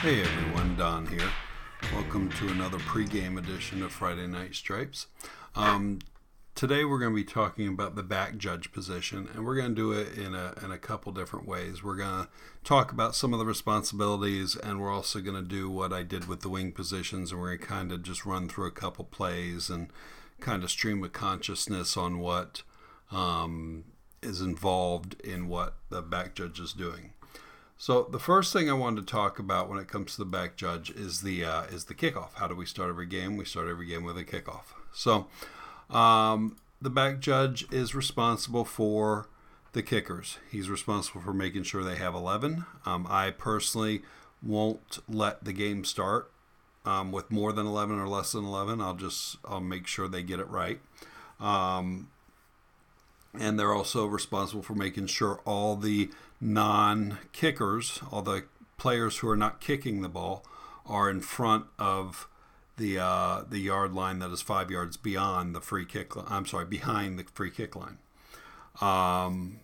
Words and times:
Hey 0.00 0.22
everyone, 0.22 0.76
Don 0.76 1.06
here. 1.08 1.28
Welcome 1.92 2.30
to 2.34 2.46
another 2.50 2.78
pregame 2.78 3.36
edition 3.36 3.82
of 3.82 3.90
Friday 3.90 4.28
Night 4.28 4.54
Stripes. 4.54 5.08
Um, 5.56 5.98
today 6.54 6.84
we're 6.84 7.00
going 7.00 7.10
to 7.10 7.16
be 7.16 7.24
talking 7.24 7.66
about 7.66 7.96
the 7.96 8.04
back 8.04 8.36
judge 8.36 8.70
position, 8.70 9.28
and 9.34 9.44
we're 9.44 9.56
going 9.56 9.70
to 9.70 9.74
do 9.74 9.90
it 9.90 10.16
in 10.16 10.36
a, 10.36 10.54
in 10.62 10.70
a 10.70 10.78
couple 10.78 11.10
different 11.10 11.48
ways. 11.48 11.82
We're 11.82 11.96
going 11.96 12.26
to 12.26 12.28
talk 12.62 12.92
about 12.92 13.16
some 13.16 13.32
of 13.32 13.40
the 13.40 13.44
responsibilities, 13.44 14.54
and 14.54 14.80
we're 14.80 14.94
also 14.94 15.20
going 15.20 15.34
to 15.34 15.42
do 15.42 15.68
what 15.68 15.92
I 15.92 16.04
did 16.04 16.28
with 16.28 16.42
the 16.42 16.48
wing 16.48 16.70
positions, 16.70 17.32
and 17.32 17.40
we're 17.40 17.56
going 17.56 17.58
to 17.58 17.66
kind 17.66 17.90
of 17.90 18.04
just 18.04 18.24
run 18.24 18.48
through 18.48 18.68
a 18.68 18.70
couple 18.70 19.04
plays 19.04 19.68
and 19.68 19.88
kind 20.38 20.62
of 20.62 20.70
stream 20.70 21.02
of 21.02 21.12
consciousness 21.12 21.96
on 21.96 22.20
what 22.20 22.62
um, 23.10 23.82
is 24.22 24.40
involved 24.40 25.20
in 25.22 25.48
what 25.48 25.74
the 25.90 26.02
back 26.02 26.36
judge 26.36 26.60
is 26.60 26.72
doing. 26.72 27.14
So 27.80 28.02
the 28.10 28.18
first 28.18 28.52
thing 28.52 28.68
I 28.68 28.72
wanted 28.72 29.06
to 29.06 29.12
talk 29.12 29.38
about 29.38 29.68
when 29.68 29.78
it 29.78 29.86
comes 29.86 30.12
to 30.12 30.18
the 30.18 30.24
back 30.24 30.56
judge 30.56 30.90
is 30.90 31.20
the 31.20 31.44
uh, 31.44 31.62
is 31.64 31.84
the 31.84 31.94
kickoff. 31.94 32.34
How 32.34 32.48
do 32.48 32.56
we 32.56 32.66
start 32.66 32.90
every 32.90 33.06
game? 33.06 33.36
We 33.36 33.44
start 33.44 33.68
every 33.68 33.86
game 33.86 34.02
with 34.02 34.18
a 34.18 34.24
kickoff. 34.24 34.74
So 34.92 35.28
um, 35.88 36.56
the 36.82 36.90
back 36.90 37.20
judge 37.20 37.66
is 37.72 37.94
responsible 37.94 38.64
for 38.64 39.28
the 39.74 39.82
kickers. 39.84 40.38
He's 40.50 40.68
responsible 40.68 41.20
for 41.20 41.32
making 41.32 41.62
sure 41.62 41.84
they 41.84 41.94
have 41.94 42.16
11. 42.16 42.66
Um, 42.84 43.06
I 43.08 43.30
personally 43.30 44.02
won't 44.42 44.98
let 45.08 45.44
the 45.44 45.52
game 45.52 45.84
start 45.84 46.32
um, 46.84 47.12
with 47.12 47.30
more 47.30 47.52
than 47.52 47.66
11 47.66 47.96
or 47.96 48.08
less 48.08 48.32
than 48.32 48.44
11. 48.44 48.80
I'll 48.80 48.94
just 48.94 49.36
I'll 49.44 49.60
make 49.60 49.86
sure 49.86 50.08
they 50.08 50.24
get 50.24 50.40
it 50.40 50.48
right. 50.48 50.80
Um, 51.38 52.08
and 53.38 53.58
they're 53.58 53.74
also 53.74 54.06
responsible 54.06 54.62
for 54.62 54.74
making 54.74 55.06
sure 55.06 55.40
all 55.44 55.76
the 55.76 56.10
non 56.40 57.18
kickers, 57.32 58.00
all 58.10 58.22
the 58.22 58.44
players 58.76 59.18
who 59.18 59.28
are 59.28 59.36
not 59.36 59.60
kicking 59.60 60.02
the 60.02 60.08
ball, 60.08 60.44
are 60.86 61.10
in 61.10 61.20
front 61.20 61.66
of 61.78 62.28
the 62.76 62.98
uh, 62.98 63.42
the 63.48 63.58
yard 63.58 63.92
line 63.92 64.20
that 64.20 64.30
is 64.30 64.40
five 64.40 64.70
yards 64.70 64.96
beyond 64.96 65.54
the 65.54 65.60
free 65.60 65.84
kick. 65.84 66.12
I'm 66.30 66.46
sorry, 66.46 66.64
behind 66.64 67.18
the 67.18 67.24
free 67.24 67.50
kick 67.50 67.76
line. 67.76 67.98
Um, 68.80 69.60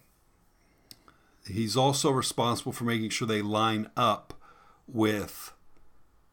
he's 1.46 1.76
also 1.76 2.10
responsible 2.10 2.72
for 2.72 2.84
making 2.84 3.10
sure 3.10 3.26
they 3.26 3.42
line 3.42 3.88
up 3.96 4.34
with 4.86 5.52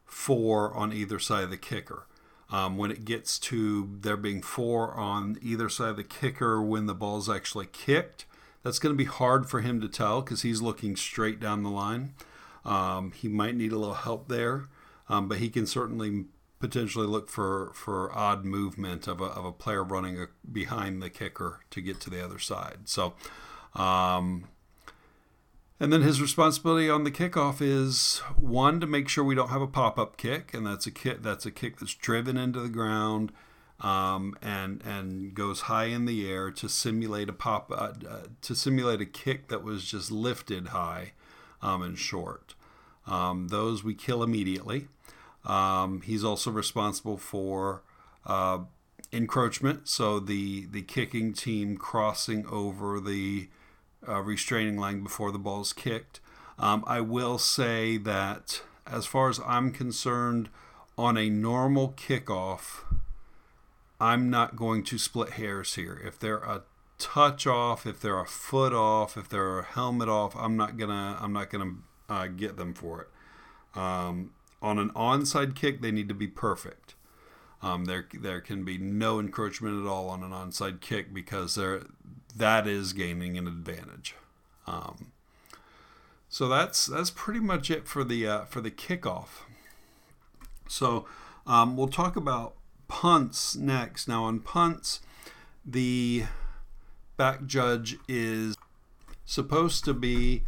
four 0.04 0.74
on 0.74 0.92
either 0.92 1.18
side 1.18 1.44
of 1.44 1.50
the 1.50 1.56
kicker. 1.56 2.06
Um, 2.52 2.76
when 2.76 2.90
it 2.90 3.06
gets 3.06 3.38
to 3.38 3.88
there 4.00 4.16
being 4.16 4.42
four 4.42 4.92
on 4.92 5.38
either 5.40 5.70
side 5.70 5.88
of 5.88 5.96
the 5.96 6.04
kicker 6.04 6.60
when 6.60 6.84
the 6.84 6.94
ball's 6.94 7.30
actually 7.30 7.66
kicked, 7.66 8.26
that's 8.62 8.78
going 8.78 8.94
to 8.94 8.96
be 8.96 9.08
hard 9.08 9.48
for 9.48 9.60
him 9.60 9.80
to 9.80 9.88
tell 9.88 10.20
because 10.20 10.42
he's 10.42 10.60
looking 10.60 10.94
straight 10.94 11.40
down 11.40 11.62
the 11.62 11.70
line. 11.70 12.12
Um, 12.64 13.12
he 13.12 13.26
might 13.26 13.56
need 13.56 13.72
a 13.72 13.78
little 13.78 13.94
help 13.94 14.28
there, 14.28 14.68
um, 15.08 15.28
but 15.28 15.38
he 15.38 15.48
can 15.48 15.66
certainly 15.66 16.26
potentially 16.60 17.06
look 17.06 17.28
for, 17.28 17.72
for 17.74 18.16
odd 18.16 18.44
movement 18.44 19.08
of 19.08 19.20
a, 19.20 19.24
of 19.24 19.44
a 19.44 19.52
player 19.52 19.82
running 19.82 20.20
a, 20.20 20.26
behind 20.50 21.02
the 21.02 21.10
kicker 21.10 21.60
to 21.70 21.80
get 21.80 22.00
to 22.00 22.10
the 22.10 22.24
other 22.24 22.38
side. 22.38 22.80
So, 22.84 23.14
um, 23.74 24.44
and 25.82 25.92
then 25.92 26.02
his 26.02 26.22
responsibility 26.22 26.88
on 26.88 27.02
the 27.02 27.10
kickoff 27.10 27.60
is 27.60 28.18
one 28.36 28.78
to 28.78 28.86
make 28.86 29.08
sure 29.08 29.24
we 29.24 29.34
don't 29.34 29.48
have 29.48 29.60
a 29.60 29.66
pop 29.66 29.98
up 29.98 30.16
kick, 30.16 30.54
and 30.54 30.64
that's 30.64 30.86
a 30.86 30.92
kick 30.92 31.24
that's 31.24 31.44
a 31.44 31.50
kick 31.50 31.80
that's 31.80 31.94
driven 31.94 32.36
into 32.36 32.60
the 32.60 32.68
ground 32.68 33.32
um, 33.80 34.36
and 34.40 34.80
and 34.84 35.34
goes 35.34 35.62
high 35.62 35.86
in 35.86 36.04
the 36.04 36.30
air 36.30 36.52
to 36.52 36.68
simulate 36.68 37.28
a 37.28 37.32
pop 37.32 37.72
uh, 37.72 37.94
uh, 38.08 38.20
to 38.42 38.54
simulate 38.54 39.00
a 39.00 39.04
kick 39.04 39.48
that 39.48 39.64
was 39.64 39.84
just 39.84 40.12
lifted 40.12 40.68
high 40.68 41.14
um, 41.60 41.82
and 41.82 41.98
short. 41.98 42.54
Um, 43.08 43.48
those 43.48 43.82
we 43.82 43.94
kill 43.94 44.22
immediately. 44.22 44.86
Um, 45.44 46.02
he's 46.02 46.22
also 46.22 46.52
responsible 46.52 47.16
for 47.16 47.82
uh, 48.24 48.58
encroachment, 49.10 49.88
so 49.88 50.20
the 50.20 50.66
the 50.66 50.82
kicking 50.82 51.32
team 51.32 51.76
crossing 51.76 52.46
over 52.46 53.00
the 53.00 53.48
uh, 54.08 54.20
restraining 54.20 54.78
line 54.78 55.02
before 55.02 55.32
the 55.32 55.38
ball 55.38 55.60
is 55.60 55.72
kicked. 55.72 56.20
Um, 56.58 56.84
I 56.86 57.00
will 57.00 57.38
say 57.38 57.96
that 57.98 58.62
as 58.86 59.06
far 59.06 59.28
as 59.28 59.40
I'm 59.46 59.70
concerned, 59.72 60.48
on 60.98 61.16
a 61.16 61.30
normal 61.30 61.94
kickoff, 61.96 62.84
I'm 64.00 64.30
not 64.30 64.56
going 64.56 64.84
to 64.84 64.98
split 64.98 65.30
hairs 65.30 65.74
here. 65.74 66.00
If 66.04 66.18
they're 66.18 66.38
a 66.38 66.62
touch 66.98 67.46
off, 67.46 67.86
if 67.86 68.00
they're 68.00 68.20
a 68.20 68.26
foot 68.26 68.72
off, 68.72 69.16
if 69.16 69.28
they're 69.28 69.60
a 69.60 69.64
helmet 69.64 70.08
off, 70.08 70.36
I'm 70.36 70.56
not 70.56 70.76
gonna 70.76 71.16
I'm 71.20 71.32
not 71.32 71.50
gonna 71.50 71.74
uh, 72.08 72.26
get 72.26 72.56
them 72.56 72.74
for 72.74 73.02
it. 73.02 73.78
Um, 73.78 74.32
on 74.60 74.78
an 74.78 74.90
onside 74.90 75.56
kick, 75.56 75.80
they 75.80 75.90
need 75.90 76.08
to 76.08 76.14
be 76.14 76.28
perfect. 76.28 76.94
Um, 77.62 77.84
there 77.86 78.06
there 78.12 78.40
can 78.40 78.64
be 78.64 78.76
no 78.76 79.18
encroachment 79.18 79.84
at 79.84 79.88
all 79.88 80.08
on 80.08 80.22
an 80.22 80.30
onside 80.30 80.80
kick 80.80 81.14
because 81.14 81.54
there 81.54 81.82
that 82.34 82.66
is 82.66 82.92
gaining 82.92 83.36
an 83.36 83.46
advantage. 83.46 84.14
Um, 84.66 85.12
so 86.28 86.48
that's 86.48 86.86
that's 86.86 87.10
pretty 87.10 87.40
much 87.40 87.70
it 87.70 87.86
for 87.86 88.04
the 88.04 88.26
uh, 88.26 88.44
for 88.44 88.60
the 88.60 88.70
kickoff. 88.70 89.44
So 90.68 91.06
um, 91.46 91.76
we'll 91.76 91.88
talk 91.88 92.16
about 92.16 92.54
punts 92.88 93.56
next. 93.56 94.08
Now 94.08 94.24
on 94.24 94.40
punts, 94.40 95.00
the 95.64 96.24
back 97.16 97.46
judge 97.46 97.98
is 98.08 98.56
supposed 99.24 99.84
to 99.84 99.94
be 99.94 100.44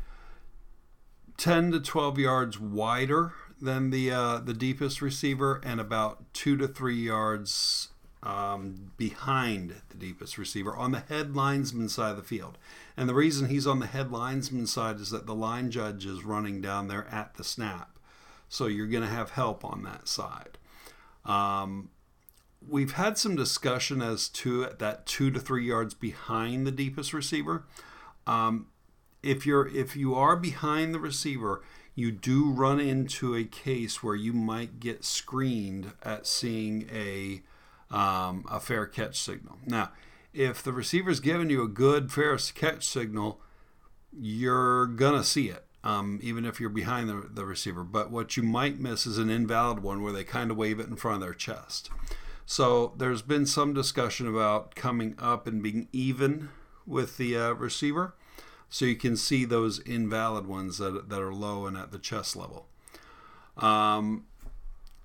10 1.37 1.73
to 1.73 1.81
12 1.81 2.19
yards 2.19 2.61
wider 2.61 3.33
than 3.61 3.91
the 3.91 4.11
uh, 4.11 4.39
the 4.39 4.55
deepest 4.55 5.01
receiver 5.03 5.61
and 5.65 5.81
about 5.81 6.33
two 6.33 6.57
to 6.57 6.69
three 6.69 6.97
yards 6.97 7.89
um, 8.25 8.93
behind 8.97 9.75
the 9.91 9.97
deepest 9.97 10.39
receiver 10.39 10.75
on 10.75 10.93
the 10.93 11.01
head 11.01 11.37
linesman 11.37 11.89
side 11.89 12.13
of 12.13 12.17
the 12.17 12.23
field. 12.23 12.57
And 12.97 13.09
the 13.09 13.15
reason 13.15 13.49
he's 13.49 13.67
on 13.67 13.81
the 13.81 13.87
head 13.87 14.11
linesman 14.11 14.67
side 14.67 14.97
is 14.97 15.11
that 15.11 15.27
the 15.27 15.35
line 15.35 15.71
judge 15.71 16.07
is 16.07 16.25
running 16.25 16.61
down 16.61 16.89
there 16.89 17.07
at 17.11 17.35
the 17.35 17.45
snap. 17.45 17.99
So 18.49 18.67
you're 18.67 18.87
going 18.87 19.03
to 19.03 19.09
have 19.09 19.31
help 19.31 19.65
on 19.65 19.83
that 19.83 20.09
side. 20.09 20.59
Um, 21.25 21.91
we've 22.67 22.93
had 22.93 23.19
some 23.19 23.37
discussion 23.37 24.01
as 24.01 24.29
to 24.29 24.67
that 24.79 25.07
two 25.07 25.31
to 25.31 25.41
three 25.41 25.67
yards 25.67 25.93
behind 25.95 26.67
the 26.67 26.73
deepest 26.73 27.13
receiver. 27.13 27.65
Um, 28.27 28.69
if 29.23 29.47
you're 29.47 29.67
if 29.69 29.97
you 29.97 30.15
are 30.15 30.37
behind 30.37 30.95
the 30.95 30.99
receiver, 30.99 31.63
you 31.95 32.11
do 32.13 32.51
run 32.51 32.81
into 32.81 33.35
a 33.35 33.45
case 33.45 34.03
where 34.03 34.15
you 34.15 34.33
might 34.33 34.81
get 34.81 35.05
screened 35.05 35.93
at 36.03 36.27
seeing 36.27 36.89
a 36.93 37.43
um, 37.95 38.45
a 38.51 38.59
fair 38.59 38.87
catch 38.87 39.21
signal. 39.21 39.59
Now, 39.65 39.93
if 40.33 40.63
the 40.63 40.73
receiver's 40.73 41.21
giving 41.21 41.49
you 41.49 41.63
a 41.63 41.69
good 41.69 42.11
fair 42.11 42.37
catch 42.37 42.85
signal, 42.85 43.41
you're 44.13 44.87
gonna 44.87 45.23
see 45.23 45.49
it, 45.49 45.65
um, 45.85 46.19
even 46.21 46.45
if 46.45 46.61
you're 46.61 46.71
behind 46.71 47.09
the, 47.09 47.29
the 47.33 47.45
receiver. 47.45 47.85
But 47.85 48.11
what 48.11 48.37
you 48.37 48.43
might 48.43 48.81
miss 48.81 49.07
is 49.07 49.17
an 49.17 49.31
invalid 49.31 49.81
one 49.81 50.03
where 50.03 50.13
they 50.13 50.25
kind 50.25 50.51
of 50.51 50.57
wave 50.57 50.81
it 50.81 50.89
in 50.89 50.97
front 50.97 51.17
of 51.17 51.21
their 51.23 51.35
chest. 51.35 51.89
So 52.47 52.95
there's 52.99 53.23
been 53.23 53.47
some 53.47 53.73
discussion 53.73 54.27
about 54.27 54.75
coming 54.75 55.15
up 55.19 55.47
and 55.47 55.63
being 55.63 55.89
even 55.93 56.51
with 56.87 57.17
the 57.17 57.37
uh, 57.37 57.53
receiver, 57.53 58.15
so 58.69 58.87
you 58.87 58.97
can 58.97 59.17
see 59.17 59.45
those 59.45 59.79
invalid 59.79 60.47
ones 60.47 60.79
that, 60.79 61.09
that 61.09 61.23
are 61.23 61.33
low 61.33 61.67
and 61.67 61.77
at 61.77 61.93
the 61.93 61.99
chest 61.99 62.35
level. 62.35 62.67
Um, 63.57 64.27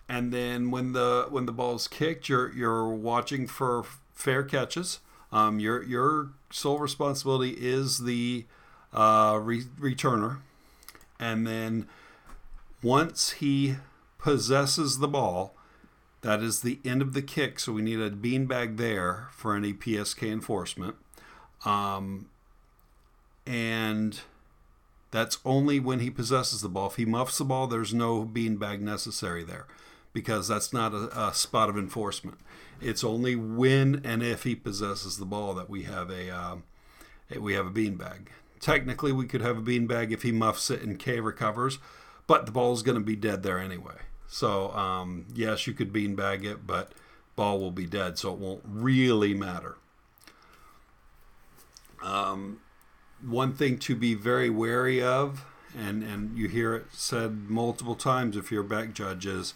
and 0.09 0.33
then 0.33 0.71
when 0.71 0.93
the 0.93 1.27
when 1.29 1.45
the 1.45 1.51
ball 1.51 1.75
is 1.75 1.87
kicked, 1.87 2.27
you're 2.27 2.51
you're 2.51 2.89
watching 2.89 3.45
for 3.45 3.85
fair 4.15 4.43
catches. 4.43 4.99
Um, 5.31 5.59
your 5.59 5.83
your 5.83 6.31
sole 6.51 6.79
responsibility 6.79 7.51
is 7.51 7.99
the 7.99 8.45
uh, 8.91 9.39
re- 9.39 9.67
returner, 9.79 10.39
and 11.19 11.45
then 11.45 11.87
once 12.81 13.33
he 13.33 13.75
possesses 14.17 14.97
the 14.97 15.07
ball, 15.07 15.53
that 16.21 16.41
is 16.41 16.61
the 16.61 16.79
end 16.83 17.03
of 17.03 17.13
the 17.13 17.21
kick. 17.21 17.59
So 17.59 17.73
we 17.73 17.83
need 17.83 17.99
a 17.99 18.09
beanbag 18.09 18.77
there 18.77 19.27
for 19.31 19.55
any 19.55 19.73
PSK 19.73 20.23
enforcement, 20.23 20.95
um, 21.65 22.29
and 23.45 24.21
that's 25.11 25.37
only 25.45 25.79
when 25.79 25.99
he 25.99 26.09
possesses 26.09 26.61
the 26.61 26.69
ball. 26.69 26.87
If 26.87 26.95
he 26.95 27.05
muffs 27.05 27.37
the 27.37 27.45
ball, 27.45 27.67
there's 27.67 27.93
no 27.93 28.25
beanbag 28.25 28.79
necessary 28.79 29.43
there 29.43 29.67
because 30.13 30.47
that's 30.47 30.73
not 30.73 30.93
a, 30.93 31.27
a, 31.27 31.33
spot 31.33 31.69
of 31.69 31.77
enforcement. 31.77 32.39
It's 32.81 33.03
only 33.03 33.35
when 33.35 34.01
and 34.03 34.23
if 34.23 34.43
he 34.43 34.55
possesses 34.55 35.17
the 35.17 35.25
ball 35.25 35.53
that 35.55 35.69
we 35.69 35.83
have 35.83 36.09
a 36.09 36.29
uh, 36.29 36.55
we 37.39 37.53
have 37.53 37.67
a 37.67 37.71
beanbag. 37.71 38.27
Technically, 38.59 39.11
we 39.11 39.25
could 39.25 39.41
have 39.41 39.57
a 39.57 39.61
beanbag 39.61 40.11
if 40.11 40.23
he 40.23 40.31
muffs 40.31 40.69
it 40.69 40.81
and 40.81 40.99
K 40.99 41.19
recovers, 41.19 41.79
but 42.27 42.45
the 42.45 42.51
ball 42.51 42.73
is 42.73 42.81
going 42.81 42.97
to 42.97 43.03
be 43.03 43.15
dead 43.15 43.43
there 43.43 43.59
anyway. 43.59 43.95
So 44.27 44.71
um, 44.71 45.25
yes, 45.33 45.67
you 45.67 45.73
could 45.73 45.93
beanbag 45.93 46.43
it, 46.43 46.65
but 46.65 46.91
ball 47.35 47.59
will 47.59 47.71
be 47.71 47.85
dead, 47.85 48.17
so 48.17 48.33
it 48.33 48.39
won't 48.39 48.61
really 48.65 49.33
matter. 49.33 49.77
Um, 52.03 52.61
one 53.21 53.53
thing 53.53 53.77
to 53.79 53.95
be 53.95 54.13
very 54.13 54.49
wary 54.49 55.01
of 55.01 55.45
and 55.77 56.03
and 56.03 56.37
you 56.37 56.47
hear 56.47 56.75
it 56.75 56.85
said 56.91 57.49
multiple 57.49 57.95
times 57.95 58.35
if 58.35 58.51
you're 58.51 58.63
back 58.63 58.93
judge 58.93 59.25
is 59.25 59.53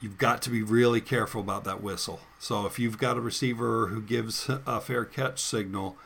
you've 0.00 0.18
got 0.18 0.42
to 0.42 0.50
be 0.50 0.62
really 0.62 1.00
careful 1.00 1.40
about 1.40 1.64
that 1.64 1.82
whistle. 1.82 2.20
So 2.38 2.66
if 2.66 2.78
you've 2.78 2.98
got 2.98 3.16
a 3.16 3.20
receiver 3.20 3.88
who 3.88 4.02
gives 4.02 4.48
a 4.48 4.80
fair 4.80 5.04
catch 5.04 5.40
signal, 5.40 5.96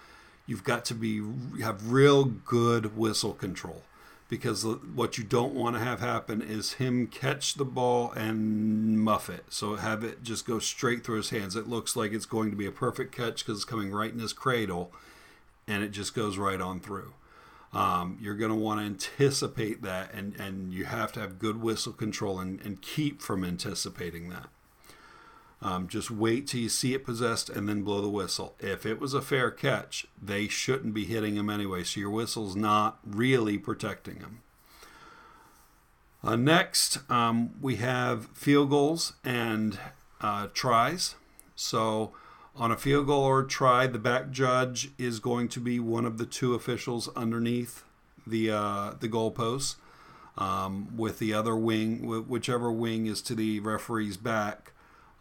you've 0.47 0.65
got 0.65 0.85
to 0.87 0.95
be 0.95 1.23
have 1.61 1.91
real 1.91 2.25
good 2.25 2.97
whistle 2.97 3.33
control 3.33 3.83
because 4.29 4.65
what 4.65 5.19
you 5.19 5.25
don't 5.25 5.55
want 5.55 5.75
to 5.75 5.83
have 5.83 5.99
happen 5.99 6.41
is 6.41 6.75
him 6.75 7.09
catch 7.09 7.55
the 7.55 7.65
ball 7.65 8.13
and 8.13 9.01
muff 9.01 9.29
it. 9.29 9.45
So 9.49 9.75
have 9.75 10.05
it 10.05 10.23
just 10.23 10.47
go 10.47 10.61
straight 10.61 11.05
through 11.05 11.17
his 11.17 11.31
hands. 11.31 11.57
It 11.57 11.69
looks 11.69 11.97
like 11.97 12.13
it's 12.13 12.27
going 12.27 12.51
to 12.51 12.57
be 12.57 12.67
a 12.67 12.73
perfect 12.73 13.15
catch 13.15 13.45
because 13.45 13.59
it's 13.59 13.65
coming 13.65 13.91
right 13.91 14.13
in 14.13 14.21
his 14.21 14.33
cradle 14.33 14.93
and 15.67 15.83
it 15.83 15.91
just 15.91 16.15
goes 16.15 16.39
right 16.39 16.61
on 16.61 16.79
through. 16.79 17.13
Um, 17.73 18.19
you're 18.21 18.35
going 18.35 18.51
to 18.51 18.57
want 18.57 18.81
to 18.81 18.87
anticipate 18.87 19.83
that, 19.83 20.13
and, 20.13 20.35
and 20.37 20.73
you 20.73 20.87
have 20.87 21.13
to 21.13 21.21
have 21.21 21.39
good 21.39 21.63
whistle 21.63 21.93
control 21.93 22.41
and, 22.41 22.61
and 22.63 22.83
keep 22.83 23.23
from 23.23 23.45
anticipating 23.45 24.29
that. 24.31 24.49
Um, 25.63 25.89
just 25.89 26.11
wait 26.11 26.47
till 26.47 26.61
you 26.61 26.69
see 26.69 26.95
it 26.95 27.05
possessed 27.05 27.51
and 27.51 27.69
then 27.69 27.83
blow 27.83 28.01
the 28.01 28.09
whistle. 28.09 28.55
If 28.59 28.87
it 28.87 28.99
was 28.99 29.13
a 29.13 29.21
fair 29.21 29.51
catch, 29.51 30.07
they 30.21 30.49
shouldn't 30.49 30.95
be 30.95 31.05
hitting 31.05 31.37
him 31.37 31.51
anyway, 31.51 31.85
so 31.85 32.01
your 32.01 32.11
whistle's 32.11 32.57
not 32.57 32.99
really 33.05 33.59
protecting 33.59 34.17
him. 34.17 34.41
Uh, 36.25 36.37
next, 36.37 36.99
um, 37.11 37.51
we 37.61 37.77
have 37.77 38.27
field 38.29 38.71
goals 38.71 39.13
and 39.23 39.79
uh, 40.21 40.49
tries. 40.55 41.15
So, 41.55 42.13
on 42.61 42.71
a 42.71 42.77
field 42.77 43.07
goal 43.07 43.25
or 43.25 43.43
try, 43.43 43.87
the 43.87 43.99
back 43.99 44.31
judge 44.31 44.91
is 44.99 45.19
going 45.19 45.49
to 45.49 45.59
be 45.59 45.81
one 45.81 46.05
of 46.05 46.19
the 46.19 46.27
two 46.27 46.53
officials 46.55 47.09
underneath 47.17 47.85
the 48.27 48.51
uh, 48.51 48.93
the 49.01 49.09
goalposts, 49.09 49.77
um, 50.37 50.95
with 50.95 51.19
the 51.19 51.33
other 51.33 51.57
wing, 51.57 52.07
whichever 52.29 52.71
wing 52.71 53.07
is 53.07 53.23
to 53.23 53.35
the 53.35 53.61
referee's 53.61 54.19
back, 54.19 54.73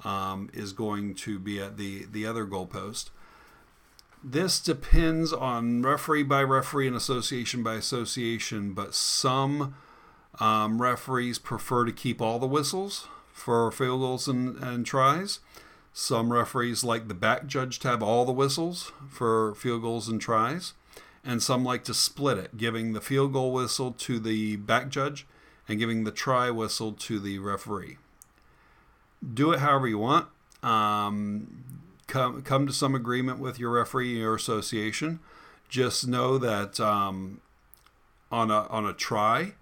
um, 0.03 0.49
is 0.53 0.73
going 0.73 1.15
to 1.15 1.39
be 1.39 1.61
at 1.61 1.77
the 1.77 2.05
the 2.11 2.25
other 2.25 2.45
goalpost. 2.45 3.09
This 4.21 4.59
depends 4.59 5.31
on 5.31 5.81
referee 5.81 6.23
by 6.23 6.43
referee 6.43 6.87
and 6.87 6.95
association 6.95 7.63
by 7.63 7.75
association, 7.75 8.73
but 8.73 8.93
some 8.93 9.75
um, 10.41 10.81
referees 10.81 11.39
prefer 11.39 11.85
to 11.85 11.93
keep 11.93 12.21
all 12.21 12.37
the 12.37 12.45
whistles 12.45 13.07
for 13.31 13.71
field 13.71 14.01
goals 14.01 14.27
and, 14.27 14.57
and 14.57 14.85
tries. 14.85 15.39
Some 15.93 16.31
referees 16.31 16.83
like 16.83 17.07
the 17.07 17.13
back 17.13 17.47
judge 17.47 17.79
to 17.79 17.87
have 17.87 18.03
all 18.03 18.25
the 18.25 18.31
whistles 18.31 18.91
for 19.09 19.55
field 19.55 19.81
goals 19.81 20.07
and 20.07 20.21
tries, 20.21 20.73
and 21.23 21.41
some 21.43 21.63
like 21.63 21.83
to 21.85 21.93
split 21.93 22.37
it, 22.37 22.57
giving 22.57 22.93
the 22.93 23.01
field 23.01 23.33
goal 23.33 23.51
whistle 23.51 23.91
to 23.93 24.19
the 24.19 24.55
back 24.57 24.89
judge 24.89 25.25
and 25.67 25.79
giving 25.79 26.03
the 26.03 26.11
try 26.11 26.49
whistle 26.49 26.93
to 26.93 27.19
the 27.19 27.39
referee. 27.39 27.97
Do 29.33 29.51
it 29.51 29.59
however 29.59 29.87
you 29.87 29.97
want. 29.97 30.27
Um, 30.63 31.63
come 32.07 32.41
come 32.41 32.67
to 32.67 32.73
some 32.73 32.95
agreement 32.95 33.39
with 33.39 33.59
your 33.59 33.71
referee 33.71 34.21
or 34.23 34.35
association. 34.35 35.19
Just 35.69 36.07
know 36.07 36.37
that 36.37 36.79
um, 36.79 37.41
on 38.31 38.49
a 38.51 38.67
on 38.67 38.85
a 38.85 38.93
try, 38.93 39.53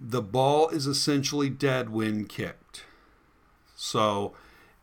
the 0.00 0.22
ball 0.22 0.68
is 0.68 0.86
essentially 0.86 1.50
dead 1.50 1.90
when 1.90 2.24
kicked. 2.24 2.84
So 3.76 4.32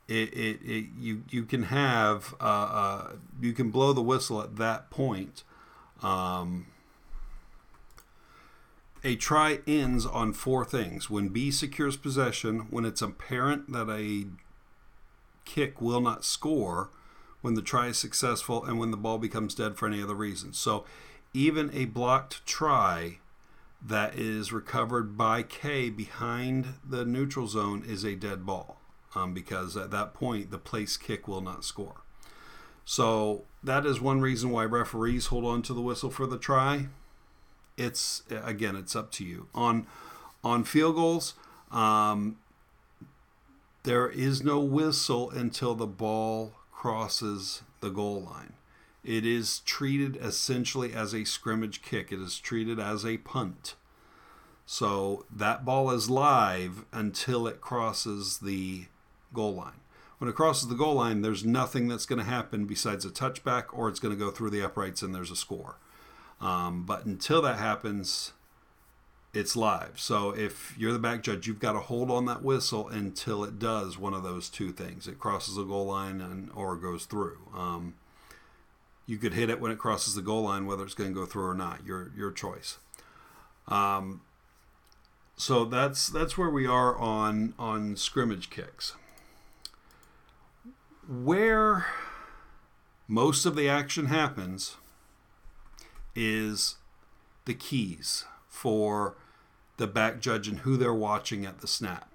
it, 0.10 0.34
it, 0.34 0.60
it 0.66 0.86
you 0.98 1.24
you 1.30 1.44
can 1.44 1.64
have 1.64 2.34
uh, 2.42 2.44
uh, 2.44 3.12
you 3.40 3.54
can 3.54 3.70
blow 3.70 3.94
the 3.94 4.02
whistle 4.02 4.42
at 4.42 4.56
that 4.58 4.90
point. 4.90 5.44
Um, 6.02 6.66
a 9.04 9.16
try 9.16 9.60
ends 9.68 10.08
on 10.08 10.34
four 10.34 10.66
things: 10.66 11.10
when 11.12 11.30
B 11.30 11.52
secures 11.52 11.96
possession, 11.96 12.68
when 12.72 12.86
it's 12.86 13.04
apparent 13.04 13.72
that 13.72 13.88
a 13.88 14.26
kick 15.46 15.80
will 15.80 16.02
not 16.02 16.26
score, 16.26 16.90
when 17.42 17.54
the 17.54 17.62
try 17.62 17.88
is 17.88 17.98
successful, 17.98 18.66
and 18.66 18.80
when 18.80 18.90
the 18.90 18.98
ball 18.98 19.20
becomes 19.20 19.54
dead 19.54 19.78
for 19.78 19.88
any 19.88 20.02
other 20.02 20.16
reason. 20.16 20.54
So, 20.54 20.86
even 21.36 21.70
a 21.72 21.86
blocked 21.86 22.44
try 22.48 23.20
that 23.80 24.16
is 24.16 24.52
recovered 24.52 25.16
by 25.16 25.44
K 25.44 25.92
behind 25.92 26.74
the 26.84 27.06
neutral 27.06 27.46
zone 27.46 27.84
is 27.88 28.04
a 28.04 28.16
dead 28.16 28.44
ball 28.44 28.80
um, 29.16 29.34
because 29.34 29.76
at 29.76 29.92
that 29.92 30.14
point 30.14 30.52
the 30.52 30.58
place 30.58 30.98
kick 30.98 31.28
will 31.28 31.42
not 31.42 31.64
score. 31.64 32.02
So 32.86 33.44
that 33.64 33.86
is 33.86 34.02
one 34.02 34.22
reason 34.22 34.50
why 34.50 34.66
referees 34.66 35.28
hold 35.28 35.46
on 35.46 35.62
to 35.64 35.74
the 35.74 35.82
whistle 35.82 36.10
for 36.10 36.26
the 36.26 36.38
try. 36.38 36.88
It's 37.78 38.24
again, 38.30 38.76
it's 38.76 38.96
up 38.96 39.12
to 39.14 39.24
you 39.24 39.48
on 39.54 39.88
on 40.44 40.64
field 40.64 40.96
goals. 40.96 41.36
Um, 41.72 42.38
there 43.84 44.10
is 44.10 44.44
no 44.44 44.60
whistle 44.60 45.30
until 45.30 45.76
the 45.76 45.88
ball 45.88 46.54
crosses 46.72 47.62
the 47.80 47.90
goal 47.90 48.22
line. 48.22 48.54
It 49.04 49.26
is 49.26 49.60
treated 49.60 50.18
essentially 50.18 50.94
as 50.94 51.14
a 51.14 51.24
scrimmage 51.24 51.82
kick. 51.82 52.12
It 52.12 52.20
is 52.20 52.40
treated 52.40 52.80
as 52.80 53.06
a 53.06 53.18
punt. 53.18 53.76
So 54.66 55.26
that 55.36 55.66
ball 55.66 55.90
is 55.92 56.10
live 56.10 56.86
until 56.92 57.48
it 57.48 57.62
crosses 57.62 58.40
the 58.40 58.86
goal 59.34 59.56
line. 59.56 59.82
When 60.20 60.30
it 60.30 60.36
crosses 60.36 60.68
the 60.68 60.76
goal 60.76 60.96
line, 60.96 61.22
there's 61.22 61.46
nothing 61.46 61.88
that's 61.88 62.06
going 62.06 62.20
to 62.20 62.26
happen 62.26 62.66
besides 62.66 63.06
a 63.06 63.10
touchback, 63.10 63.66
or 63.72 63.88
it's 63.88 64.00
going 64.00 64.14
to 64.14 64.20
go 64.20 64.32
through 64.32 64.50
the 64.50 64.64
uprights 64.64 65.02
and 65.02 65.16
there's 65.16 65.32
a 65.32 65.36
score. 65.36 65.78
Um, 66.42 66.84
but 66.84 67.06
until 67.06 67.42
that 67.42 67.58
happens, 67.58 68.34
it's 69.34 69.56
live. 69.56 69.94
So 69.96 70.32
if 70.32 70.76
you're 70.78 70.92
the 70.92 71.00
back 71.00 71.24
judge, 71.24 71.48
you've 71.48 71.60
got 71.60 71.74
to 71.74 71.80
hold 71.80 72.12
on 72.12 72.26
that 72.26 72.44
whistle 72.44 72.90
until 72.90 73.46
it 73.46 73.60
does 73.60 73.98
one 73.98 74.14
of 74.14 74.24
those 74.24 74.50
two 74.50 74.72
things. 74.74 75.08
It 75.08 75.20
crosses 75.20 75.56
the 75.56 75.64
goal 75.64 75.86
line 75.86 76.20
and 76.20 76.52
or 76.54 76.76
goes 76.76 77.06
through. 77.06 77.38
Um, 77.56 77.96
you 79.06 79.18
could 79.18 79.34
hit 79.34 79.50
it 79.50 79.62
when 79.62 79.72
it 79.72 79.78
crosses 79.78 80.16
the 80.16 80.22
goal 80.22 80.44
line, 80.44 80.66
whether 80.66 80.84
it's 80.84 80.94
going 80.94 81.10
to 81.10 81.20
go 81.20 81.26
through 81.26 81.48
or 81.48 81.56
not. 81.56 81.86
Your 81.86 82.12
your 82.16 82.32
choice. 82.32 82.78
Um, 83.68 84.22
so 85.38 85.64
that's 85.64 86.10
that's 86.10 86.38
where 86.38 86.50
we 86.50 86.68
are 86.68 86.98
on 86.98 87.54
on 87.58 87.96
scrimmage 87.96 88.50
kicks 88.50 88.96
where 91.10 91.88
most 93.08 93.48
of 93.48 93.56
the 93.56 93.68
action 93.68 94.06
happens 94.06 94.78
is 96.16 96.76
the 97.46 97.56
keys 97.56 98.26
for 98.48 99.16
the 99.78 99.88
back 99.88 100.20
judge 100.20 100.48
and 100.48 100.60
who 100.60 100.78
they're 100.78 100.94
watching 100.94 101.46
at 101.46 101.62
the 101.62 101.68
snap. 101.68 102.12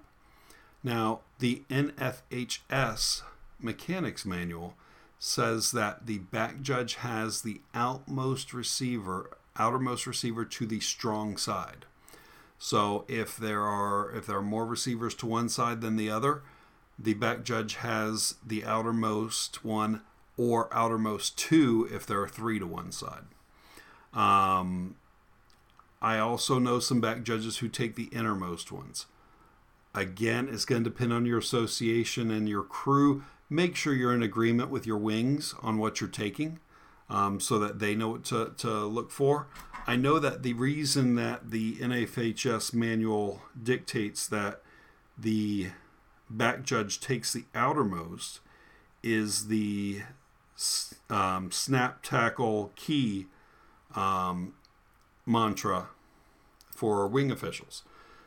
Now, 0.81 1.19
the 1.39 1.63
NFHS 1.69 3.23
mechanics 3.59 4.25
manual 4.25 4.75
says 5.19 5.71
that 5.71 6.05
the 6.05 6.19
back 6.19 6.61
judge 6.61 6.95
has 6.95 7.41
the 7.41 7.59
outmost 7.73 8.53
receiver, 8.53 9.31
outermost 9.57 10.07
receiver 10.07 10.45
to 10.45 10.65
the 10.65 10.79
strong 10.79 11.35
side. 11.35 11.85
So 12.57 13.03
if 13.09 13.35
there 13.35 13.63
are 13.63 14.09
if 14.15 14.25
there 14.25 14.37
are 14.37 14.41
more 14.41 14.65
receivers 14.65 15.15
to 15.15 15.25
one 15.25 15.49
side 15.49 15.81
than 15.81 15.97
the 15.97 16.09
other, 16.09 16.43
the 16.97 17.13
back 17.13 17.43
judge 17.43 17.75
has 17.75 18.35
the 18.45 18.63
outermost 18.63 19.63
one 19.65 20.01
or 20.37 20.73
outermost 20.73 21.37
two 21.37 21.87
if 21.91 22.05
there 22.05 22.21
are 22.21 22.27
three 22.27 22.59
to 22.59 22.67
one 22.67 22.91
side. 22.91 23.23
Um, 24.13 24.95
I 26.01 26.19
also 26.19 26.59
know 26.59 26.79
some 26.79 27.01
back 27.01 27.23
judges 27.23 27.57
who 27.57 27.67
take 27.67 27.95
the 27.95 28.05
innermost 28.05 28.71
ones. 28.71 29.05
Again, 29.93 30.49
it's 30.51 30.65
going 30.65 30.83
to 30.83 30.89
depend 30.89 31.13
on 31.13 31.25
your 31.25 31.37
association 31.37 32.31
and 32.31 32.49
your 32.49 32.63
crew. 32.63 33.23
Make 33.49 33.75
sure 33.75 33.93
you're 33.93 34.13
in 34.13 34.23
agreement 34.23 34.69
with 34.69 34.85
your 34.85 34.97
wings 34.97 35.55
on 35.61 35.77
what 35.77 36.01
you're 36.01 36.09
taking 36.09 36.59
um, 37.09 37.39
so 37.39 37.59
that 37.59 37.79
they 37.79 37.95
know 37.95 38.09
what 38.09 38.23
to, 38.25 38.53
to 38.57 38.85
look 38.85 39.11
for. 39.11 39.47
I 39.87 39.95
know 39.95 40.19
that 40.19 40.43
the 40.43 40.53
reason 40.53 41.15
that 41.15 41.51
the 41.51 41.75
NFHS 41.75 42.73
manual 42.73 43.41
dictates 43.61 44.27
that 44.27 44.61
the 45.17 45.69
back 46.37 46.63
judge 46.63 46.99
takes 46.99 47.33
the 47.33 47.45
outermost 47.53 48.39
is 49.03 49.47
the 49.47 50.01
um, 51.09 51.51
snap 51.51 52.01
tackle 52.01 52.71
key 52.75 53.27
um, 53.95 54.53
mantra 55.25 55.89
for 56.71 57.07
wing 57.07 57.31
officials. 57.31 57.83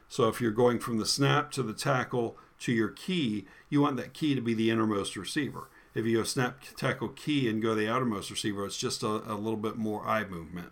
So 0.08 0.28
if 0.28 0.40
you're 0.40 0.50
going 0.50 0.78
from 0.78 0.98
the 0.98 1.06
snap 1.06 1.50
to 1.52 1.62
the 1.62 1.74
tackle 1.74 2.36
to 2.60 2.72
your 2.72 2.88
key, 2.88 3.46
you 3.68 3.80
want 3.80 3.96
that 3.98 4.14
key 4.14 4.34
to 4.34 4.40
be 4.40 4.54
the 4.54 4.70
innermost 4.70 5.16
receiver. 5.16 5.68
If 5.94 6.06
you 6.06 6.18
go 6.18 6.22
snap 6.24 6.62
tackle 6.76 7.08
key 7.08 7.48
and 7.48 7.62
go 7.62 7.74
the 7.74 7.88
outermost 7.88 8.30
receiver, 8.30 8.64
it's 8.64 8.78
just 8.78 9.02
a, 9.02 9.06
a 9.06 9.34
little 9.34 9.56
bit 9.56 9.76
more 9.76 10.06
eye 10.06 10.24
movement. 10.24 10.70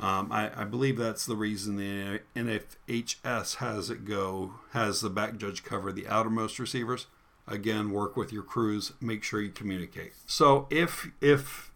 Um, 0.00 0.32
I, 0.32 0.50
I, 0.62 0.64
believe 0.64 0.96
that's 0.96 1.26
the 1.26 1.36
reason 1.36 1.76
the 1.76 2.20
NFHS 2.34 3.56
has 3.56 3.90
it 3.90 4.06
go 4.06 4.54
has 4.72 5.02
the 5.02 5.10
back 5.10 5.36
judge 5.36 5.62
cover 5.62 5.92
the 5.92 6.08
outermost 6.08 6.58
receivers. 6.58 7.06
Again, 7.46 7.90
work 7.90 8.16
with 8.16 8.32
your 8.32 8.42
crews. 8.42 8.92
Make 9.00 9.22
sure 9.22 9.42
you 9.42 9.50
communicate. 9.50 10.12
So 10.26 10.66
if 10.70 11.10
if 11.20 11.70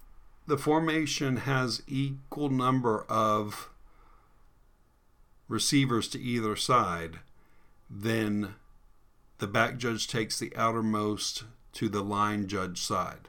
the 0.47 0.57
formation 0.57 1.39
has 1.39 1.83
equal 1.87 2.49
number 2.49 3.05
of 3.09 3.71
receivers 5.49 6.09
to 6.09 6.21
either 6.21 6.57
side, 6.57 7.21
then 7.91 8.55
the 9.39 9.47
back 9.47 9.77
judge 9.77 10.07
takes 10.07 10.39
the 10.39 10.55
outermost 10.57 11.45
to 11.75 11.89
the 11.89 12.03
line 12.03 12.47
judge 12.47 12.81
side. 12.81 13.29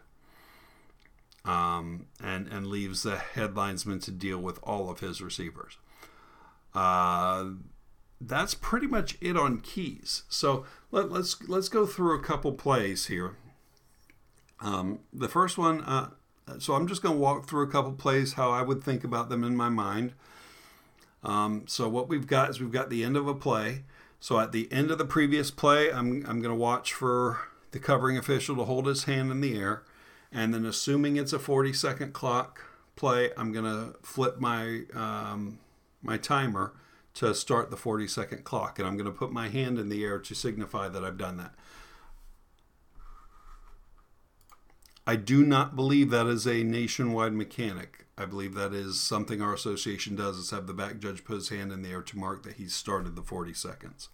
Um, 1.45 2.07
and 2.23 2.47
and 2.47 2.65
leaves 2.65 3.03
the 3.03 3.17
headlinesman 3.35 4.01
to 4.05 4.11
deal 4.11 4.39
with 4.39 4.59
all 4.63 4.89
of 4.89 4.99
his 4.99 5.21
receivers. 5.21 5.77
Uh, 6.73 7.51
that's 8.19 8.53
pretty 8.53 8.87
much 8.87 9.17
it 9.21 9.37
on 9.37 9.59
keys. 9.59 10.23
So 10.27 10.65
let, 10.91 11.05
us 11.05 11.11
let's, 11.11 11.49
let's 11.49 11.69
go 11.69 11.85
through 11.85 12.17
a 12.17 12.23
couple 12.23 12.53
plays 12.53 13.07
here. 13.07 13.37
Um, 14.59 14.99
the 15.13 15.27
first 15.27 15.57
one, 15.57 15.81
uh, 15.81 16.09
so 16.59 16.73
I'm 16.73 16.87
just 16.87 17.01
going 17.01 17.15
to 17.15 17.21
walk 17.21 17.47
through 17.47 17.63
a 17.63 17.71
couple 17.71 17.93
plays 17.93 18.33
how 18.33 18.51
I 18.51 18.61
would 18.61 18.83
think 18.83 19.03
about 19.03 19.29
them 19.29 19.43
in 19.43 19.55
my 19.55 19.69
mind. 19.69 20.13
Um, 21.23 21.65
so 21.67 21.89
what 21.89 22.07
we've 22.07 22.27
got 22.27 22.49
is 22.49 22.59
we've 22.59 22.71
got 22.71 22.89
the 22.89 23.03
end 23.03 23.17
of 23.17 23.27
a 23.27 23.33
play. 23.33 23.83
So 24.19 24.39
at 24.39 24.51
the 24.51 24.71
end 24.71 24.91
of 24.91 24.97
the 24.97 25.05
previous 25.05 25.51
play, 25.51 25.91
I'm, 25.91 26.25
I'm 26.27 26.41
going 26.41 26.43
to 26.43 26.55
watch 26.55 26.93
for 26.93 27.39
the 27.71 27.79
covering 27.79 28.17
official 28.17 28.55
to 28.55 28.63
hold 28.63 28.87
his 28.87 29.03
hand 29.03 29.31
in 29.31 29.41
the 29.41 29.57
air. 29.57 29.83
And 30.35 30.53
then 30.53 30.65
assuming 30.65 31.15
it's 31.15 31.31
a 31.31 31.39
40 31.39 31.71
second 31.71 32.11
clock 32.11 32.61
play, 32.97 33.31
I'm 33.37 33.53
going 33.53 33.63
to 33.63 33.97
flip 34.03 34.37
my, 34.37 34.81
um, 34.93 35.59
my 36.03 36.17
timer 36.17 36.73
to 37.15 37.33
start 37.33 37.71
the 37.71 37.77
40 37.77 38.05
second 38.09 38.43
clock. 38.43 38.77
And 38.77 38.85
I'm 38.85 38.97
going 38.97 39.09
to 39.09 39.17
put 39.17 39.31
my 39.31 39.47
hand 39.47 39.79
in 39.79 39.87
the 39.87 40.03
air 40.03 40.19
to 40.19 40.35
signify 40.35 40.89
that 40.89 41.05
I've 41.05 41.17
done 41.17 41.37
that. 41.37 41.55
I 45.07 45.15
do 45.15 45.45
not 45.45 45.77
believe 45.77 46.09
that 46.09 46.27
is 46.27 46.45
a 46.45 46.63
nationwide 46.63 47.33
mechanic. 47.33 48.05
I 48.17 48.25
believe 48.25 48.55
that 48.55 48.73
is 48.73 48.99
something 48.99 49.41
our 49.41 49.53
association 49.53 50.17
does 50.17 50.37
is 50.37 50.51
have 50.51 50.67
the 50.67 50.73
back 50.73 50.99
judge 50.99 51.23
put 51.23 51.35
his 51.35 51.49
hand 51.49 51.71
in 51.71 51.81
the 51.81 51.91
air 51.91 52.01
to 52.01 52.17
mark 52.17 52.43
that 52.43 52.55
he's 52.55 52.73
started 52.73 53.15
the 53.15 53.21
40 53.21 53.53
seconds. 53.53 54.09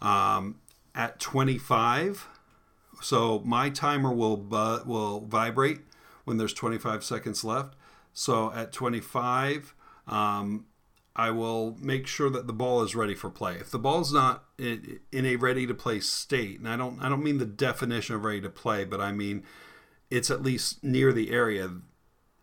Um, 0.00 0.60
at 0.94 1.18
25, 1.18 2.28
so 3.00 3.42
my 3.44 3.70
timer 3.70 4.12
will 4.12 4.36
bu- 4.36 4.84
will 4.84 5.20
vibrate 5.20 5.80
when 6.24 6.36
there's 6.36 6.52
25 6.52 7.04
seconds 7.04 7.44
left. 7.44 7.74
So 8.12 8.52
at 8.52 8.72
25, 8.72 9.74
um, 10.06 10.66
I 11.14 11.30
will 11.30 11.76
make 11.80 12.06
sure 12.06 12.30
that 12.30 12.46
the 12.46 12.52
ball 12.52 12.82
is 12.82 12.94
ready 12.94 13.14
for 13.14 13.30
play. 13.30 13.54
If 13.54 13.70
the 13.70 13.78
ball's 13.78 14.12
not 14.12 14.44
in, 14.56 15.00
in 15.10 15.26
a 15.26 15.36
ready 15.36 15.66
to 15.66 15.74
play 15.74 16.00
state, 16.00 16.58
and 16.58 16.68
I 16.68 16.76
don't 16.76 17.00
I 17.02 17.08
don't 17.08 17.24
mean 17.24 17.38
the 17.38 17.46
definition 17.46 18.14
of 18.14 18.24
ready 18.24 18.40
to 18.40 18.50
play, 18.50 18.84
but 18.84 19.00
I 19.00 19.12
mean 19.12 19.44
it's 20.10 20.30
at 20.30 20.42
least 20.42 20.82
near 20.82 21.12
the 21.12 21.30
area. 21.30 21.70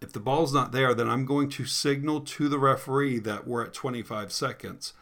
If 0.01 0.13
the 0.13 0.19
ball's 0.19 0.53
not 0.53 0.71
there, 0.71 0.93
then 0.93 1.09
I'm 1.09 1.25
going 1.25 1.49
to 1.51 1.65
signal 1.65 2.21
to 2.21 2.47
the 2.47 2.59
referee 2.59 3.19
that 3.19 3.47
we're 3.47 3.65
at 3.65 3.73
25 3.73 4.31
seconds. 4.31 4.93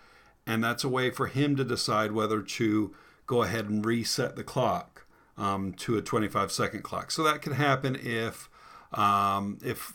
And 0.45 0.63
that's 0.63 0.83
a 0.83 0.89
way 0.89 1.09
for 1.09 1.27
him 1.27 1.55
to 1.55 1.63
decide 1.63 2.11
whether 2.11 2.41
to 2.41 2.95
go 3.25 3.43
ahead 3.43 3.69
and 3.69 3.85
reset 3.85 4.35
the 4.35 4.43
clock 4.43 5.02
um, 5.37 5.73
to 5.73 5.97
a 5.97 6.01
25 6.01 6.51
second 6.51 6.83
clock. 6.83 7.11
So 7.11 7.23
that 7.23 7.41
can 7.41 7.53
happen 7.53 7.97
if 8.01 8.49
um, 8.91 9.57
if 9.63 9.93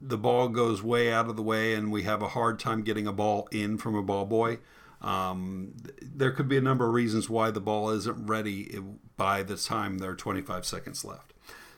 the 0.00 0.18
ball 0.18 0.48
goes 0.48 0.82
way 0.82 1.12
out 1.12 1.28
of 1.28 1.36
the 1.36 1.42
way 1.42 1.74
and 1.74 1.90
we 1.90 2.02
have 2.04 2.22
a 2.22 2.28
hard 2.28 2.58
time 2.58 2.82
getting 2.82 3.06
a 3.06 3.12
ball 3.12 3.48
in 3.50 3.78
from 3.78 3.94
a 3.94 4.02
ball 4.02 4.26
boy. 4.26 4.58
Um, 5.00 5.74
there 6.02 6.32
could 6.32 6.48
be 6.48 6.56
a 6.56 6.60
number 6.60 6.86
of 6.86 6.92
reasons 6.92 7.30
why 7.30 7.50
the 7.50 7.60
ball 7.60 7.90
isn't 7.90 8.26
ready 8.26 8.78
by 9.16 9.42
the 9.42 9.56
time 9.56 9.98
there 9.98 10.10
are 10.10 10.16
25 10.16 10.64
seconds 10.64 11.04
left. 11.04 11.32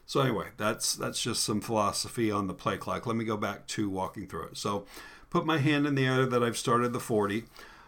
So 0.07 0.21
anyway, 0.21 0.49
that's 0.57 0.95
that's 0.97 1.23
just 1.23 1.45
some 1.45 1.61
philosophy 1.61 2.33
on 2.33 2.47
the 2.47 2.55
play 2.55 2.77
clock. 2.77 3.07
Let 3.07 3.17
me 3.17 3.25
go 3.25 3.37
back 3.37 3.67
to 3.69 3.89
walking 3.89 4.27
through 4.27 4.47
it. 4.47 4.57
So 4.57 4.85
put 5.29 5.47
my 5.47 5.59
hand 5.59 5.87
in 5.87 5.95
the 5.95 6.07
air 6.07 6.27
that 6.27 6.43
I've 6.43 6.59
started 6.59 6.93
the 6.93 6.99
40. 6.99 7.45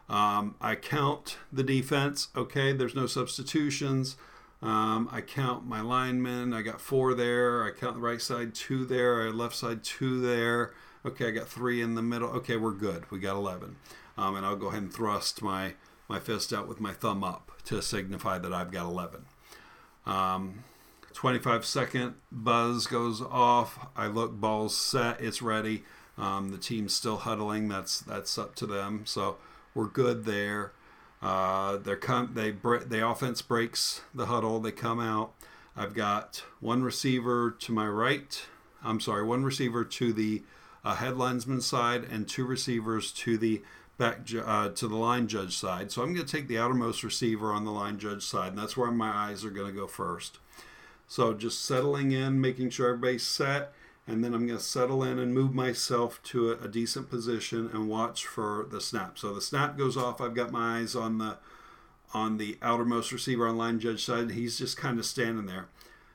Um, 0.08 0.54
I 0.61 0.76
count 0.76 1.38
the 1.52 1.64
defense. 1.64 2.28
Okay, 2.37 2.72
there's 2.72 2.94
no 2.94 3.06
substitutions. 3.06 4.16
Um, 4.62 5.09
I 5.11 5.21
count 5.21 5.66
my 5.66 5.81
linemen. 5.81 6.52
I 6.52 6.62
got 6.62 6.81
four 6.81 7.14
there. 7.14 7.64
I 7.64 7.73
count 7.73 7.97
the 7.97 8.00
right 8.00 8.23
side, 8.23 8.54
two 8.54 8.85
there. 8.85 9.23
I 9.23 9.31
left 9.31 9.57
side, 9.57 9.83
two 9.83 10.21
there. 10.21 10.73
Okay, 11.04 11.28
I 11.28 11.31
got 11.33 11.49
three 11.49 11.83
in 11.83 11.97
the 11.97 12.02
middle. 12.02 12.28
Okay, 12.31 12.57
we're 12.57 12.73
good. 12.73 13.11
We 13.11 13.19
got 13.19 13.35
11. 13.35 13.76
Um, 14.16 14.37
and 14.37 14.47
I'll 14.47 14.57
go 14.57 14.69
ahead 14.69 14.83
and 14.83 14.92
thrust 14.92 15.42
my, 15.42 15.75
my 16.09 16.21
fist 16.21 16.52
out 16.52 16.69
with 16.69 16.81
my 16.81 16.92
thumb 16.92 17.25
up 17.25 17.50
to 17.64 17.83
signify 17.83 18.38
that 18.38 18.52
I've 18.52 18.71
got 18.71 18.85
11. 18.87 19.25
Um, 20.07 20.64
25 21.12 21.64
second 21.64 22.14
buzz 22.31 22.87
goes 22.87 23.21
off. 23.21 23.87
I 23.97 24.07
look, 24.07 24.33
ball's 24.33 24.76
set, 24.76 25.21
it's 25.21 25.42
ready. 25.42 25.83
Um, 26.16 26.50
the 26.50 26.59
team's 26.59 26.95
still 26.95 27.19
huddling. 27.19 27.69
That's 27.69 28.00
that's 28.00 28.37
up 28.38 28.54
to 28.57 28.66
them. 28.66 29.02
So 29.07 29.38
we're 29.75 29.87
good 29.87 30.25
there. 30.25 30.73
Uh, 31.23 31.76
they're 31.76 31.97
come 31.97 32.33
they 32.35 32.50
the 32.50 33.07
offense 33.07 33.43
breaks 33.43 34.02
the 34.14 34.26
huddle. 34.26 34.59
They 34.59 34.73
come 34.73 34.99
out. 34.99 35.33
I've 35.76 35.95
got 35.95 36.43
one 36.61 36.83
receiver 36.83 37.50
to 37.61 37.73
my 37.73 37.87
right. 37.87 38.45
I'm 38.85 39.00
sorry, 39.00 39.23
one 39.23 39.45
receiver 39.45 39.85
to 39.85 40.12
the 40.12 40.43
uh, 40.85 40.97
head 40.97 41.17
linesman 41.17 41.61
side 41.61 42.05
and 42.05 42.29
two 42.29 42.45
receivers 42.45 43.12
to 43.12 43.38
the 43.38 43.62
back 43.99 44.21
uh, 44.35 44.71
to 44.71 44.88
the 44.88 44.97
line 44.97 45.29
judge 45.29 45.57
side. 45.57 45.93
So 45.93 46.02
I'm 46.02 46.12
going 46.12 46.26
to 46.26 46.31
take 46.31 46.49
the 46.49 46.59
outermost 46.59 47.05
receiver 47.05 47.52
on 47.52 47.64
the 47.64 47.71
line 47.71 47.99
judge 47.99 48.25
side, 48.25 48.49
and 48.49 48.59
that's 48.59 48.76
where 48.76 48.91
my 48.91 49.11
eyes 49.11 49.45
are 49.45 49.50
going 49.50 49.73
to 49.73 49.81
go 49.81 49.87
first. 49.87 50.38
So 51.07 51.35
just 51.35 51.64
settling 51.64 52.11
in, 52.11 52.41
making 52.41 52.71
sure 52.71 52.88
everybody's 52.88 53.23
set, 53.23 53.73
and 54.06 54.25
then 54.25 54.35
I'm 54.35 54.47
going 54.47 54.59
to 54.59 54.64
settle 54.64 55.02
in 55.04 55.18
and 55.18 55.32
move 55.32 55.54
myself 55.54 56.23
to 56.25 56.50
a, 56.50 56.64
a, 56.64 56.68
decent 56.68 57.09
position 57.09 57.71
and 57.73 57.88
watch 57.88 58.26
for 58.26 58.66
the 58.71 58.80
snap. 58.80 59.18
So 59.18 59.32
the 59.32 59.40
snap 59.40 59.78
goes 59.78 59.97
off. 59.97 60.21
I've 60.21 60.35
got 60.35 60.50
my 60.50 60.78
eyes 60.78 60.97
on 60.97 61.18
the 61.18 61.38
on 62.14 62.37
the 62.37 62.59
outermost 62.61 63.11
receiver 63.11 63.47
on 63.47 63.56
line 63.56 63.80
judge 63.80 64.04
side. 64.04 64.32
He's 64.32 64.59
just 64.59 64.76
kind 64.76 64.99
of 64.99 65.06
standing 65.06 65.47
there. 65.47 65.68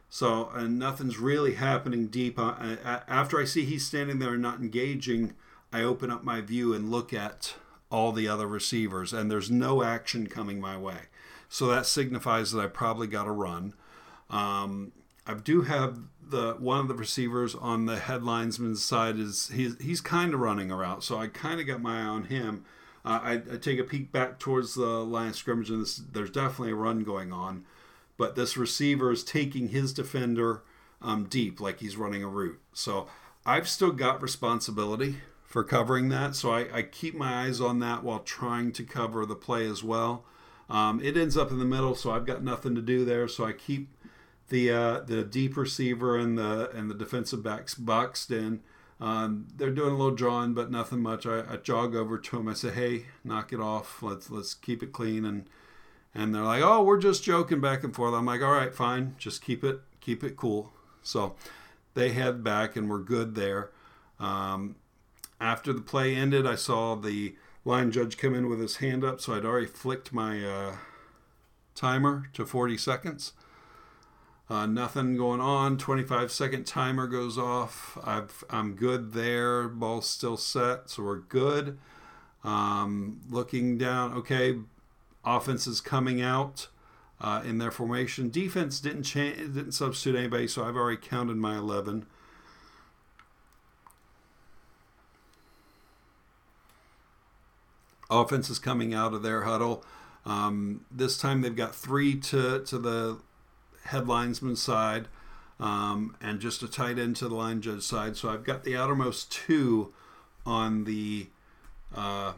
So 0.10 0.50
and 0.54 0.78
nothing's 0.78 1.18
really 1.18 1.56
happening 1.56 2.08
deep. 2.08 2.38
After 2.40 3.40
I 3.40 3.46
see 3.46 3.66
he's 3.66 3.88
standing 3.88 4.20
there 4.20 4.34
and 4.34 4.42
not 4.42 4.60
engaging, 4.60 5.34
I 5.72 5.82
open 5.82 6.12
up 6.12 6.24
my 6.24 6.42
view 6.42 6.74
and 6.74 6.92
look 6.92 7.14
at 7.14 7.56
all 7.90 8.12
the 8.12 8.28
other 8.28 8.48
receivers, 8.48 9.14
and 9.14 9.32
there's 9.32 9.50
no 9.50 9.82
action 9.82 10.28
coming 10.28 10.60
my 10.60 10.78
way. 10.78 11.04
So 11.50 11.68
that 11.68 11.86
signifies 11.86 12.52
that 12.52 12.62
I 12.62 12.68
probably 12.68 13.08
got 13.08 13.24
to 13.24 13.32
run. 13.32 13.74
Um, 14.30 14.92
I 15.26 15.34
do 15.34 15.62
have 15.62 16.00
the 16.30 16.54
one 16.60 16.80
of 16.80 16.88
the 16.88 16.94
receivers 16.94 17.56
on 17.56 17.86
the 17.86 17.98
headlinesman's 17.98 18.84
side 18.84 19.18
is 19.18 19.50
he's 19.54 19.80
he's 19.82 20.02
kind 20.02 20.34
of 20.34 20.40
running 20.40 20.72
a 20.72 20.76
route, 20.76 21.04
so 21.04 21.18
I 21.18 21.28
kind 21.28 21.60
of 21.60 21.68
got 21.68 21.82
my 21.82 22.02
eye 22.02 22.06
on 22.06 22.26
him. 22.26 22.66
Uh, 23.06 23.20
I, 23.24 23.34
I, 23.54 23.58
take 23.58 23.80
a 23.80 23.86
peek 23.86 24.12
back 24.12 24.38
towards 24.38 24.74
the 24.74 24.86
line 24.86 25.30
of 25.30 25.36
scrimmage, 25.38 25.70
and 25.70 25.82
this, 25.82 25.96
there's 25.96 26.30
definitely 26.30 26.74
a 26.74 26.76
run 26.76 27.04
going 27.04 27.32
on. 27.32 27.64
But 28.18 28.36
this 28.36 28.58
receiver 28.58 29.12
is 29.12 29.24
taking 29.24 29.70
his 29.70 29.94
defender 29.94 30.64
um, 31.02 31.26
deep, 31.26 31.62
like 31.62 31.80
he's 31.80 31.96
running 31.96 32.24
a 32.24 32.28
route. 32.28 32.60
So 32.74 33.08
I've 33.46 33.70
still 33.70 33.92
got 33.92 34.22
responsibility 34.22 35.18
for 35.46 35.64
covering 35.64 36.10
that. 36.10 36.36
So 36.36 36.52
I, 36.52 36.68
I 36.74 36.82
keep 36.82 37.16
my 37.16 37.46
eyes 37.46 37.62
on 37.62 37.80
that 37.80 38.04
while 38.04 38.20
trying 38.20 38.74
to 38.74 38.84
cover 38.84 39.26
the 39.26 39.36
play 39.36 39.66
as 39.66 39.84
well. 39.84 40.26
Um, 40.70 41.00
it 41.02 41.16
ends 41.16 41.38
up 41.38 41.52
in 41.52 41.60
the 41.60 41.66
middle, 41.66 41.96
so 41.96 42.12
I've 42.12 42.26
got 42.26 42.44
nothing 42.44 42.76
to 42.76 42.82
do 42.82 43.06
there. 43.06 43.28
So 43.30 43.46
I 43.46 43.54
keep 43.54 43.88
the 44.50 44.72
uh, 44.72 45.00
the 45.02 45.24
deep 45.24 45.58
receiver 45.58 46.18
and 46.18 46.38
the 46.38 46.70
and 46.72 46.90
the 46.90 46.96
defensive 46.96 47.44
backs 47.44 48.30
in. 48.30 48.62
Um, 49.00 49.48
they're 49.56 49.70
doing 49.70 49.94
a 49.94 49.98
little 49.98 50.16
drawing, 50.16 50.54
but 50.56 50.72
nothing 50.72 51.04
much. 51.04 51.28
I, 51.28 51.42
I, 51.42 51.58
jog 51.58 51.94
over 51.96 52.18
to 52.18 52.38
them. 52.38 52.48
I 52.48 52.54
say, 52.54 52.72
"Hey, 52.72 53.06
knock 53.24 53.54
it 53.54 53.60
off. 53.60 54.02
Let's 54.02 54.32
let's 54.32 54.54
keep 54.54 54.82
it 54.82 54.92
clean." 54.92 55.24
And 55.24 55.48
and 56.16 56.34
they're 56.34 56.44
like, 56.44 56.64
"Oh, 56.64 56.84
we're 56.84 56.98
just 56.98 57.24
joking 57.24 57.62
back 57.62 57.84
and 57.84 57.94
forth." 57.94 58.16
I'm 58.16 58.26
like, 58.26 58.42
"All 58.42 58.52
right, 58.52 58.74
fine. 58.74 59.16
Just 59.20 59.44
keep 59.44 59.64
it 59.64 59.82
keep 60.02 60.24
it 60.24 60.36
cool." 60.36 60.72
So 61.04 61.36
they 61.94 62.10
head 62.10 62.44
back, 62.44 62.76
and 62.76 62.90
we're 62.90 63.00
good 63.00 63.36
there. 63.36 63.70
Um, 64.20 64.78
after 65.40 65.74
the 65.74 65.82
play 65.82 66.16
ended, 66.16 66.48
I 66.48 66.56
saw 66.56 66.96
the 66.96 67.36
line 67.66 67.92
judge 67.92 68.18
come 68.18 68.34
in 68.34 68.50
with 68.50 68.60
his 68.60 68.78
hand 68.78 69.04
up, 69.04 69.22
so 69.22 69.36
I'd 69.36 69.46
already 69.46 69.68
flicked 69.68 70.12
my 70.12 70.44
uh, 70.44 70.76
timer 71.76 72.30
to 72.34 72.46
40 72.46 72.78
seconds. 72.78 73.34
Uh, 74.50 74.66
nothing 74.66 75.18
going 75.18 75.42
on. 75.42 75.78
25 75.78 76.32
second 76.32 76.66
timer 76.66 77.06
goes 77.08 77.38
off. 77.38 77.98
I've, 78.04 78.44
I'm 78.50 78.76
good 78.76 79.12
there. 79.14 79.68
Ball's 79.68 80.10
still 80.10 80.38
set, 80.38 80.90
so 80.90 81.04
we're 81.04 81.18
good. 81.18 81.78
Um, 82.46 83.20
looking 83.30 83.78
down, 83.78 84.14
okay, 84.14 84.58
offense 85.26 85.68
is 85.68 85.82
coming 85.82 86.22
out 86.22 86.70
uh, 87.20 87.42
in 87.46 87.58
their 87.58 87.72
formation. 87.72 88.30
Defense 88.30 88.80
didn't 88.80 89.04
change, 89.04 89.38
didn't 89.38 89.74
substitute 89.74 90.18
anybody, 90.18 90.48
so 90.48 90.64
I've 90.64 90.78
already 90.78 91.02
counted 91.02 91.36
my 91.36 91.58
11. 91.58 92.06
Offense 98.10 98.50
is 98.50 98.60
coming 98.60 98.94
out 98.94 99.14
of 99.14 99.24
their 99.24 99.42
huddle. 99.42 99.84
Um, 100.26 100.86
this 100.90 101.18
time 101.18 101.42
they've 101.42 101.56
got 101.56 101.76
three 101.76 102.18
to, 102.20 102.64
to 102.64 102.78
the 102.78 103.18
headlinesman 103.90 104.58
side 104.58 105.08
um, 105.60 106.16
and 106.22 106.40
just 106.40 106.62
a 106.62 106.68
tight 106.68 107.00
end 107.00 107.16
to 107.18 107.28
the 107.28 107.36
line 107.36 107.62
judge 107.62 107.84
side. 107.84 108.16
So 108.16 108.30
I've 108.30 108.44
got 108.44 108.64
the 108.64 108.76
outermost 108.76 109.32
two 109.32 109.94
on 110.46 110.84
the 110.84 111.28
uh, 111.96 112.34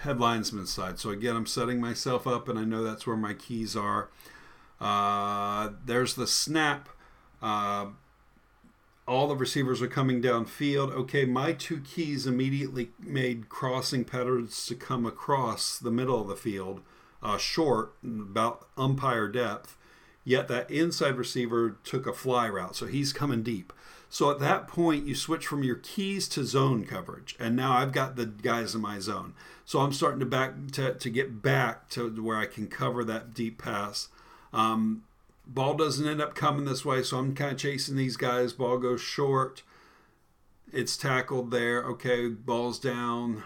headlinesman 0.00 0.66
side. 0.66 0.98
So 0.98 1.10
again, 1.10 1.36
I'm 1.36 1.46
setting 1.46 1.80
myself 1.80 2.26
up, 2.26 2.48
and 2.48 2.58
I 2.58 2.64
know 2.64 2.82
that's 2.82 3.06
where 3.06 3.16
my 3.16 3.34
keys 3.34 3.76
are. 3.76 4.08
Uh, 4.80 5.70
there's 5.84 6.14
the 6.14 6.26
snap. 6.26 6.88
Uh, 7.42 7.86
all 9.06 9.28
the 9.28 9.36
receivers 9.36 9.82
are 9.82 9.88
coming 9.88 10.22
downfield. 10.22 10.90
Okay, 10.92 11.24
my 11.24 11.52
two 11.52 11.80
keys 11.80 12.26
immediately 12.26 12.90
made 12.98 13.48
crossing 13.48 14.04
patterns 14.04 14.64
to 14.66 14.74
come 14.74 15.04
across 15.04 15.78
the 15.78 15.90
middle 15.90 16.20
of 16.20 16.28
the 16.28 16.36
field, 16.36 16.80
uh, 17.22 17.36
short, 17.36 17.94
about 18.02 18.66
umpire 18.78 19.28
depth. 19.28 19.76
Yet 20.24 20.48
that 20.48 20.70
inside 20.70 21.16
receiver 21.16 21.76
took 21.84 22.06
a 22.06 22.12
fly 22.12 22.48
route, 22.48 22.76
so 22.76 22.86
he's 22.86 23.12
coming 23.12 23.42
deep. 23.42 23.72
So 24.08 24.30
at 24.30 24.38
that 24.38 24.68
point, 24.68 25.06
you 25.06 25.14
switch 25.14 25.46
from 25.46 25.64
your 25.64 25.76
keys 25.76 26.28
to 26.28 26.44
zone 26.44 26.84
coverage, 26.84 27.34
and 27.38 27.56
now 27.56 27.72
I've 27.72 27.92
got 27.92 28.16
the 28.16 28.26
guys 28.26 28.74
in 28.74 28.80
my 28.80 29.00
zone. 29.00 29.34
So 29.64 29.80
I'm 29.80 29.92
starting 29.92 30.20
to 30.20 30.26
back 30.26 30.52
to, 30.72 30.94
to 30.94 31.10
get 31.10 31.42
back 31.42 31.88
to 31.90 32.08
where 32.22 32.36
I 32.36 32.46
can 32.46 32.68
cover 32.68 33.04
that 33.04 33.34
deep 33.34 33.60
pass. 33.60 34.08
Um, 34.52 35.02
ball 35.46 35.74
doesn't 35.74 36.06
end 36.06 36.22
up 36.22 36.34
coming 36.34 36.64
this 36.64 36.84
way, 36.84 37.02
so 37.02 37.18
I'm 37.18 37.34
kind 37.34 37.52
of 37.52 37.58
chasing 37.58 37.96
these 37.96 38.16
guys. 38.16 38.52
Ball 38.52 38.78
goes 38.78 39.00
short. 39.00 39.62
It's 40.72 40.96
tackled 40.96 41.50
there. 41.50 41.82
Okay, 41.82 42.28
ball's 42.28 42.78
down. 42.78 43.42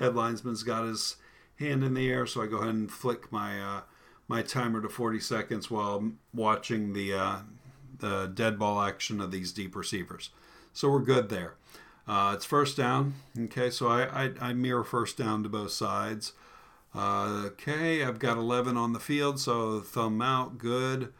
Headlinesman's 0.00 0.62
got 0.62 0.84
his 0.84 1.16
hand 1.58 1.84
in 1.84 1.94
the 1.94 2.10
air, 2.10 2.26
so 2.26 2.42
I 2.42 2.46
go 2.46 2.58
ahead 2.58 2.74
and 2.74 2.90
flick 2.90 3.30
my 3.30 3.60
uh, 3.60 3.80
my 4.28 4.42
timer 4.42 4.80
to 4.80 4.88
40 4.88 5.20
seconds 5.20 5.70
while 5.70 6.12
watching 6.32 6.92
the 6.92 7.12
uh, 7.14 7.36
the 7.98 8.26
dead 8.26 8.58
ball 8.58 8.82
action 8.82 9.20
of 9.20 9.30
these 9.30 9.52
deep 9.52 9.76
receivers. 9.76 10.30
So 10.72 10.90
we're 10.90 11.00
good 11.00 11.28
there. 11.28 11.54
Uh, 12.06 12.32
it's 12.34 12.44
first 12.44 12.76
down. 12.76 13.14
Okay, 13.38 13.70
so 13.70 13.88
I, 13.88 14.24
I, 14.24 14.30
I 14.40 14.52
mirror 14.52 14.84
first 14.84 15.16
down 15.16 15.42
to 15.42 15.48
both 15.48 15.70
sides. 15.70 16.32
Uh, 16.94 17.44
okay, 17.46 18.04
I've 18.04 18.18
got 18.18 18.36
11 18.36 18.76
on 18.76 18.92
the 18.92 19.00
field, 19.00 19.40
so 19.40 19.80
thumb 19.80 20.20
out, 20.20 20.58
good. 20.58 21.12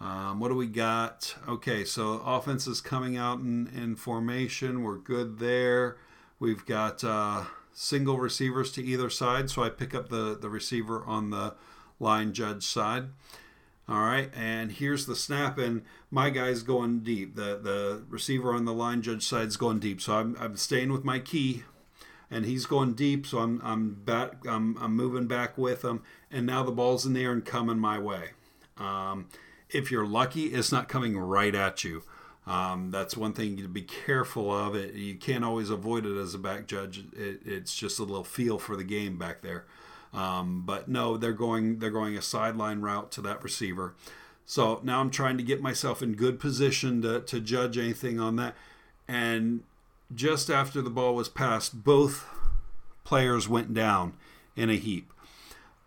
Um, 0.00 0.40
what 0.40 0.48
do 0.48 0.56
we 0.56 0.66
got? 0.66 1.36
Okay, 1.48 1.84
so 1.84 2.20
offense 2.26 2.66
is 2.66 2.80
coming 2.80 3.16
out 3.16 3.38
in, 3.38 3.68
in 3.68 3.94
formation. 3.94 4.82
We're 4.82 4.98
good 4.98 5.38
there. 5.38 5.96
We've 6.40 6.66
got 6.66 7.04
uh, 7.04 7.44
single 7.72 8.18
receivers 8.18 8.72
to 8.72 8.82
either 8.82 9.08
side, 9.08 9.48
so 9.48 9.62
I 9.62 9.68
pick 9.68 9.94
up 9.94 10.08
the, 10.08 10.36
the 10.38 10.50
receiver 10.50 11.04
on 11.04 11.30
the 11.30 11.54
line 12.02 12.32
judge 12.32 12.64
side. 12.64 13.04
All 13.88 14.00
right, 14.00 14.30
and 14.34 14.72
here's 14.72 15.06
the 15.06 15.16
snap, 15.16 15.58
and 15.58 15.82
my 16.10 16.30
guy's 16.30 16.62
going 16.62 17.00
deep. 17.00 17.36
The 17.36 17.58
the 17.62 18.04
receiver 18.08 18.54
on 18.54 18.64
the 18.64 18.74
line 18.74 19.02
judge 19.02 19.24
side 19.24 19.48
is 19.48 19.56
going 19.56 19.80
deep, 19.80 20.00
so 20.00 20.14
I'm, 20.14 20.36
I'm 20.38 20.56
staying 20.56 20.92
with 20.92 21.04
my 21.04 21.18
key 21.18 21.64
and 22.32 22.46
he's 22.46 22.64
going 22.64 22.94
deep, 22.94 23.26
so 23.26 23.38
I'm 23.38 23.60
I'm 23.62 23.94
back 23.94 24.46
I'm, 24.48 24.76
I'm 24.78 24.96
moving 24.96 25.26
back 25.26 25.58
with 25.58 25.84
him, 25.84 26.02
and 26.30 26.46
now 26.46 26.62
the 26.62 26.72
ball's 26.72 27.04
in 27.04 27.12
the 27.12 27.22
air 27.22 27.32
and 27.32 27.44
coming 27.44 27.78
my 27.78 27.98
way. 27.98 28.30
Um, 28.78 29.28
if 29.68 29.90
you're 29.90 30.06
lucky, 30.06 30.46
it's 30.46 30.72
not 30.72 30.88
coming 30.88 31.16
right 31.16 31.54
at 31.54 31.84
you. 31.84 32.02
Um, 32.46 32.90
that's 32.90 33.16
one 33.16 33.34
thing 33.34 33.58
to 33.58 33.68
be 33.68 33.82
careful 33.82 34.50
of. 34.50 34.74
It 34.74 34.94
you 34.94 35.14
can't 35.16 35.44
always 35.44 35.68
avoid 35.68 36.06
it 36.06 36.18
as 36.18 36.34
a 36.34 36.38
back 36.38 36.66
judge. 36.66 37.04
It, 37.12 37.40
it's 37.44 37.76
just 37.76 37.98
a 37.98 38.02
little 38.02 38.24
feel 38.24 38.58
for 38.58 38.76
the 38.76 38.84
game 38.84 39.18
back 39.18 39.42
there. 39.42 39.66
Um, 40.12 40.62
but 40.66 40.88
no, 40.88 41.16
they're 41.16 41.32
going 41.32 41.78
they're 41.78 41.90
going 41.90 42.16
a 42.16 42.22
sideline 42.22 42.80
route 42.80 43.10
to 43.12 43.20
that 43.22 43.42
receiver. 43.42 43.94
So 44.44 44.80
now 44.82 45.00
I'm 45.00 45.10
trying 45.10 45.38
to 45.38 45.42
get 45.42 45.62
myself 45.62 46.02
in 46.02 46.14
good 46.14 46.38
position 46.38 47.00
to, 47.02 47.20
to 47.20 47.40
judge 47.40 47.78
anything 47.78 48.20
on 48.20 48.36
that. 48.36 48.54
And 49.08 49.62
just 50.14 50.50
after 50.50 50.82
the 50.82 50.90
ball 50.90 51.14
was 51.14 51.28
passed, 51.28 51.84
both 51.84 52.26
players 53.04 53.48
went 53.48 53.72
down 53.72 54.14
in 54.56 54.68
a 54.68 54.76
heap. 54.76 55.12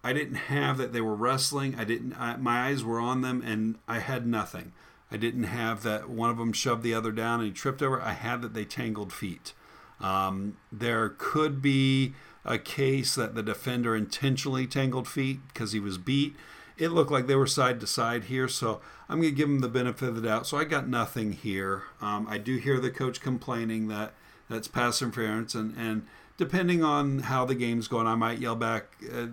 I 0.04 0.14
didn't 0.14 0.36
have 0.36 0.78
that 0.78 0.94
they 0.94 1.02
were 1.02 1.16
wrestling. 1.16 1.76
I 1.78 1.84
didn't. 1.84 2.14
I, 2.20 2.38
my 2.38 2.68
eyes 2.68 2.84
were 2.84 3.00
on 3.00 3.22
them, 3.22 3.42
and 3.44 3.78
I 3.88 4.00
had 4.00 4.28
nothing. 4.28 4.72
I 5.12 5.18
didn't 5.18 5.44
have 5.44 5.84
that 5.84 6.10
one 6.10 6.30
of 6.30 6.38
them 6.38 6.54
shoved 6.54 6.84
the 6.84 6.94
other 6.94 7.12
down 7.12 7.40
and 7.40 7.48
he 7.48 7.54
tripped 7.54 7.82
over. 7.82 8.02
I 8.02 8.14
had 8.14 8.42
that 8.42 8.54
they 8.54 8.66
tangled 8.66 9.14
feet. 9.14 9.54
Um, 10.00 10.58
there 10.72 11.10
could 11.18 11.62
be 11.62 12.14
a 12.46 12.58
case 12.58 13.16
that 13.16 13.36
the 13.36 13.44
defender 13.44 13.96
intentionally 13.96 14.68
tangled 14.68 15.08
feet 15.08 15.40
because 15.48 15.72
he 15.72 15.80
was 15.80 15.98
beat 15.98 16.36
it 16.78 16.90
looked 16.90 17.12
like 17.12 17.28
they 17.28 17.36
were 17.36 17.48
side 17.48 17.80
to 17.80 17.88
side 17.88 18.26
here, 18.26 18.48
so 18.48 18.82
I'm 19.08 19.22
going 19.22 19.32
to 19.32 19.36
give 19.36 19.50
him 19.50 19.60
the 19.60 19.70
benefit 19.70 20.10
of 20.10 20.16
the 20.16 20.22
doubt. 20.22 20.46
So 20.46 20.58
I 20.58 20.66
got 20.66 20.88
nothing 20.88 21.34
here. 21.34 21.84
Um, 22.02 22.28
I 22.30 22.38
do 22.38 22.58
hear 22.58 22.80
the 22.80 22.92
coach 22.92 23.22
complaining 23.22 23.88
that 23.88 24.14
that's 24.50 24.68
pass 24.68 25.02
interference, 25.02 25.56
and, 25.56 25.76
and 25.78 26.06
depending 26.38 26.84
on 26.84 27.20
how 27.20 27.46
the 27.46 27.56
game's 27.56 27.88
going, 27.88 28.08
I 28.08 28.16
might 28.16 28.40
yell 28.40 28.56
back, 28.56 28.86
uh, 29.12 29.28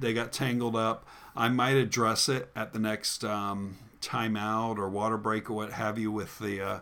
they 0.00 0.12
got 0.12 0.32
tangled 0.32 0.76
up. 0.76 1.06
I 1.36 1.48
might 1.48 1.76
address 1.76 2.28
it 2.28 2.50
at 2.56 2.72
the 2.72 2.80
next 2.80 3.24
um, 3.24 3.78
timeout 4.02 4.76
or 4.76 4.88
water 4.88 5.16
break 5.16 5.48
or 5.48 5.54
what 5.54 5.72
have 5.72 5.98
you 5.98 6.10
with 6.10 6.38
the 6.40 6.60
uh, 6.60 6.78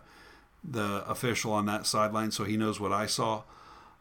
the 0.69 1.09
official 1.09 1.53
on 1.53 1.67
that 1.67 1.87
sideline, 1.87 2.31
so 2.31 2.45
he 2.45 2.57
knows 2.57 2.81
what 2.81 2.93
I 2.93 3.07
saw, 3.07 3.43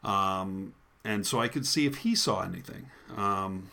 um, 0.02 0.72
and 1.06 1.26
so 1.26 1.40
I 1.40 1.48
could 1.48 1.66
see 1.66 1.86
if 1.86 1.98
he 1.98 2.14
saw 2.14 2.42
anything. 2.42 2.90
Um, 3.16 3.70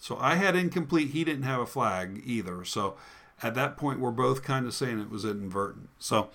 so 0.00 0.18
I 0.20 0.34
had 0.34 0.54
incomplete. 0.54 1.10
He 1.10 1.24
didn't 1.24 1.44
have 1.44 1.60
a 1.60 1.66
flag 1.66 2.22
either. 2.24 2.64
So 2.64 2.96
at 3.42 3.54
that 3.54 3.76
point, 3.76 4.00
we're 4.00 4.10
both 4.10 4.42
kind 4.42 4.66
of 4.66 4.74
saying 4.74 5.00
it 5.00 5.10
was 5.10 5.24
inadvertent. 5.24 5.88
So, 5.98 6.28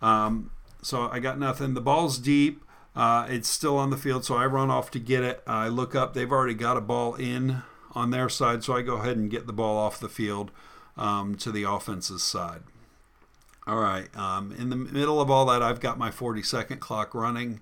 um, 0.00 0.50
so 0.82 1.08
I 1.10 1.18
got 1.18 1.38
nothing. 1.38 1.74
The 1.74 1.80
ball's 1.80 2.18
deep. 2.18 2.62
Uh, 2.94 3.26
it's 3.28 3.48
still 3.48 3.76
on 3.76 3.90
the 3.90 3.96
field, 3.96 4.24
so 4.24 4.36
I 4.36 4.46
run 4.46 4.70
off 4.70 4.90
to 4.92 5.00
get 5.00 5.24
it. 5.24 5.42
I 5.46 5.66
look 5.66 5.96
up. 5.96 6.14
They've 6.14 6.30
already 6.30 6.54
got 6.54 6.76
a 6.76 6.80
ball 6.80 7.16
in 7.16 7.62
on 7.92 8.10
their 8.10 8.28
side, 8.28 8.62
so 8.62 8.76
I 8.76 8.82
go 8.82 8.96
ahead 8.96 9.16
and 9.16 9.28
get 9.28 9.48
the 9.48 9.52
ball 9.52 9.76
off 9.76 9.98
the 9.98 10.08
field 10.08 10.52
um, 10.96 11.34
to 11.36 11.50
the 11.50 11.64
offense's 11.64 12.22
side. 12.22 12.62
All 13.66 13.78
right. 13.78 14.14
Um, 14.16 14.54
in 14.56 14.70
the 14.70 14.76
middle 14.76 15.20
of 15.20 15.30
all 15.30 15.46
that, 15.46 15.62
I've 15.62 15.80
got 15.80 15.98
my 15.98 16.12
40 16.12 16.42
second 16.42 16.78
clock 16.78 17.14
running. 17.14 17.60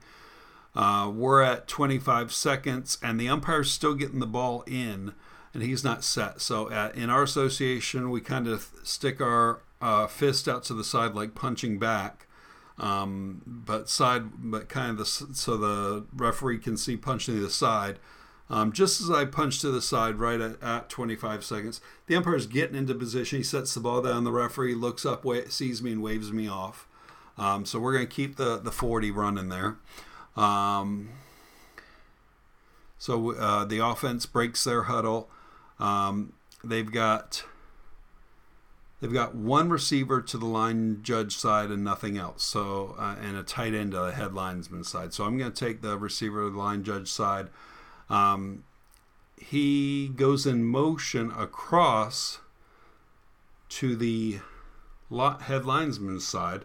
Uh, 0.75 1.11
we're 1.15 1.43
at 1.43 1.69
25 1.69 2.33
seconds, 2.33 2.99
and 3.03 3.21
the 3.21 3.29
umpire's 3.29 3.71
still 3.71 3.95
getting 3.95 4.21
the 4.21 4.27
ball 4.27 4.65
in 4.67 5.13
and 5.55 5.63
he's 5.63 5.85
not 5.85 6.05
set. 6.05 6.41
So 6.41 6.71
at, 6.71 6.95
in 6.95 7.11
our 7.11 7.23
association, 7.23 8.11
we 8.11 8.21
kind 8.21 8.47
of 8.49 8.71
stick 8.83 9.21
our 9.21 9.61
uh, 9.81 10.07
fist 10.07 10.49
out 10.49 10.65
to 10.65 10.75
the 10.75 10.85
side 10.85 11.15
like 11.15 11.35
punching 11.35 11.79
back, 11.79 12.27
um, 12.79 13.43
but 13.47 13.89
side, 13.89 14.51
but 14.51 14.69
kind 14.69 14.91
of 14.91 14.99
the 14.99 15.05
so 15.05 15.57
the 15.57 16.05
referee 16.15 16.59
can 16.59 16.77
see 16.77 16.97
punching 16.97 17.35
to 17.35 17.41
the 17.41 17.51
side. 17.51 17.99
Um, 18.51 18.73
just 18.73 19.01
as 19.01 19.11
I 19.11 19.25
punch 19.25 19.61
to 19.61 19.71
the 19.71 19.81
side, 19.81 20.17
right 20.17 20.41
at, 20.41 20.63
at 20.63 20.89
25 20.91 21.43
seconds, 21.43 21.81
the 22.07 22.17
umpire's 22.17 22.47
getting 22.47 22.77
into 22.77 22.95
position. 22.95 23.39
He 23.39 23.43
sets 23.43 23.73
the 23.73 23.81
ball 23.81 24.03
down. 24.03 24.25
The 24.25 24.33
referee 24.33 24.75
looks 24.75 25.07
up, 25.07 25.25
sees 25.49 25.83
me, 25.83 25.93
and 25.93 26.03
waves 26.03 26.33
me 26.33 26.49
off. 26.49 26.87
Um, 27.39 27.65
so 27.65 27.79
we're 27.79 27.95
going 27.95 28.07
to 28.07 28.15
keep 28.15 28.37
the, 28.37 28.59
the 28.59 28.71
40 28.71 29.11
running 29.11 29.49
there. 29.49 29.79
Um, 30.37 31.11
so 32.99 33.35
uh, 33.35 33.65
the 33.65 33.79
offense 33.79 34.27
breaks 34.27 34.65
their 34.65 34.85
huddle. 34.85 35.29
Um, 35.79 36.35
they've 36.63 36.91
got 36.91 37.45
they've 39.01 39.13
got 39.13 39.35
one 39.35 39.71
receiver 39.71 40.23
to 40.23 40.39
the 40.39 40.47
line 40.47 41.01
judge 41.03 41.37
side 41.37 41.71
and 41.71 41.83
nothing 41.83 42.17
else. 42.17 42.45
So 42.45 42.95
uh, 42.99 43.17
and 43.21 43.37
a 43.37 43.43
tight 43.43 43.75
end 43.75 43.93
to 43.93 43.99
the 43.99 44.13
headlinesman 44.13 44.85
side. 44.87 45.13
So 45.13 45.25
I'm 45.25 45.37
going 45.37 45.53
to 45.53 45.65
take 45.65 45.83
the 45.83 45.99
receiver 45.99 46.45
to 46.45 46.51
the 46.51 46.59
line 46.59 46.85
judge 46.85 47.09
side. 47.09 47.49
Um, 48.09 48.65
he 49.37 50.09
goes 50.09 50.47
in 50.47 50.65
motion 50.65 51.33
across 51.37 52.39
to 53.71 53.97
the 53.97 54.39
headlinesman's 55.11 56.27
side. 56.27 56.65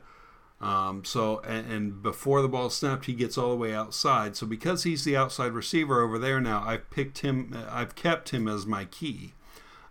Um, 0.60 1.06
so 1.06 1.40
and, 1.42 1.72
and, 1.72 2.02
before 2.02 2.42
the 2.42 2.48
ball 2.48 2.72
snapped, 2.72 3.06
he 3.06 3.14
gets 3.14 3.38
all 3.38 3.52
the 3.52 3.56
way 3.56 3.76
outside. 3.76 4.36
So 4.36 4.48
because 4.48 4.84
he's 4.84 5.04
the 5.04 5.16
outside 5.16 5.52
receiver 5.52 6.02
over 6.02 6.18
there 6.18 6.42
now, 6.42 6.64
I've 6.66 6.90
picked 6.90 7.20
him. 7.20 7.56
I've 7.70 7.94
kept 7.94 8.30
him 8.30 8.48
as 8.48 8.66
my 8.66 8.86
key 8.86 9.34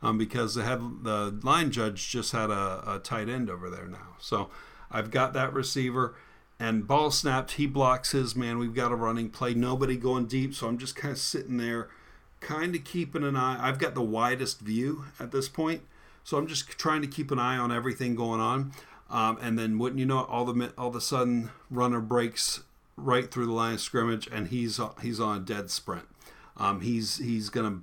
um, 0.03 0.19
because 0.19 0.57
the 0.57 0.65
head 0.65 0.81
the 1.03 1.39
line 1.43 1.71
judge 1.71 2.11
just 2.11 2.33
had 2.33 2.51
a, 2.51 2.83
a 2.95 3.01
tight 3.03 3.29
end 3.29 3.49
over 3.49 3.71
there 3.71 3.87
now. 3.87 4.17
So 4.19 4.51
I've 4.91 5.11
got 5.11 5.33
that 5.35 5.53
receiver. 5.53 6.17
And 6.59 6.87
ball 6.87 7.11
snapped, 7.11 7.53
he 7.53 7.67
blocks 7.67 8.13
his 8.13 8.35
man. 8.35 8.59
We've 8.59 8.75
got 8.75 8.91
a 8.91 8.97
running 8.97 9.29
play, 9.29 9.53
nobody 9.53 9.97
going 9.97 10.27
deep. 10.27 10.55
So 10.55 10.67
I'm 10.67 10.79
just 10.79 10.97
kind 10.97 11.13
of 11.13 11.19
sitting 11.19 11.59
there, 11.59 11.91
kind 12.41 12.75
of 12.75 12.83
keeping 12.83 13.25
an 13.25 13.37
eye. 13.37 13.59
I've 13.61 13.79
got 13.79 13.95
the 13.95 14.03
widest 14.03 14.61
view 14.61 15.05
at 15.21 15.33
this 15.33 15.51
point, 15.51 15.83
so 16.25 16.39
I'm 16.39 16.47
just 16.47 16.67
trying 16.71 17.03
to 17.03 17.09
keep 17.09 17.31
an 17.31 17.39
eye 17.39 17.59
on 17.59 17.71
everything 17.71 18.15
going 18.15 18.41
on. 18.41 18.73
Um, 19.09 19.39
and 19.41 19.59
then 19.59 19.79
wouldn't 19.79 20.01
you 20.01 20.07
know 20.07 20.21
it, 20.21 20.29
all 20.29 20.45
the 20.45 20.73
all 20.77 20.89
of 20.89 20.97
a 20.97 21.01
sudden 21.01 21.51
runner 21.71 22.01
breaks 22.01 22.63
right 22.97 23.31
through 23.31 23.47
the 23.47 23.53
line 23.53 23.75
of 23.75 23.81
scrimmage 23.81 24.27
and 24.27 24.49
he's 24.49 24.81
he's 25.03 25.21
on 25.21 25.37
a 25.37 25.41
dead 25.41 25.71
sprint. 25.71 26.07
Um, 26.57 26.81
he's 26.81 27.19
he's 27.19 27.49
gonna 27.49 27.81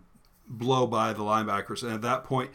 blow 0.48 0.88
by 0.88 1.14
the 1.14 1.24
linebackers, 1.24 1.84
and 1.84 1.94
at 1.94 2.02
that 2.02 2.24
point, 2.24 2.52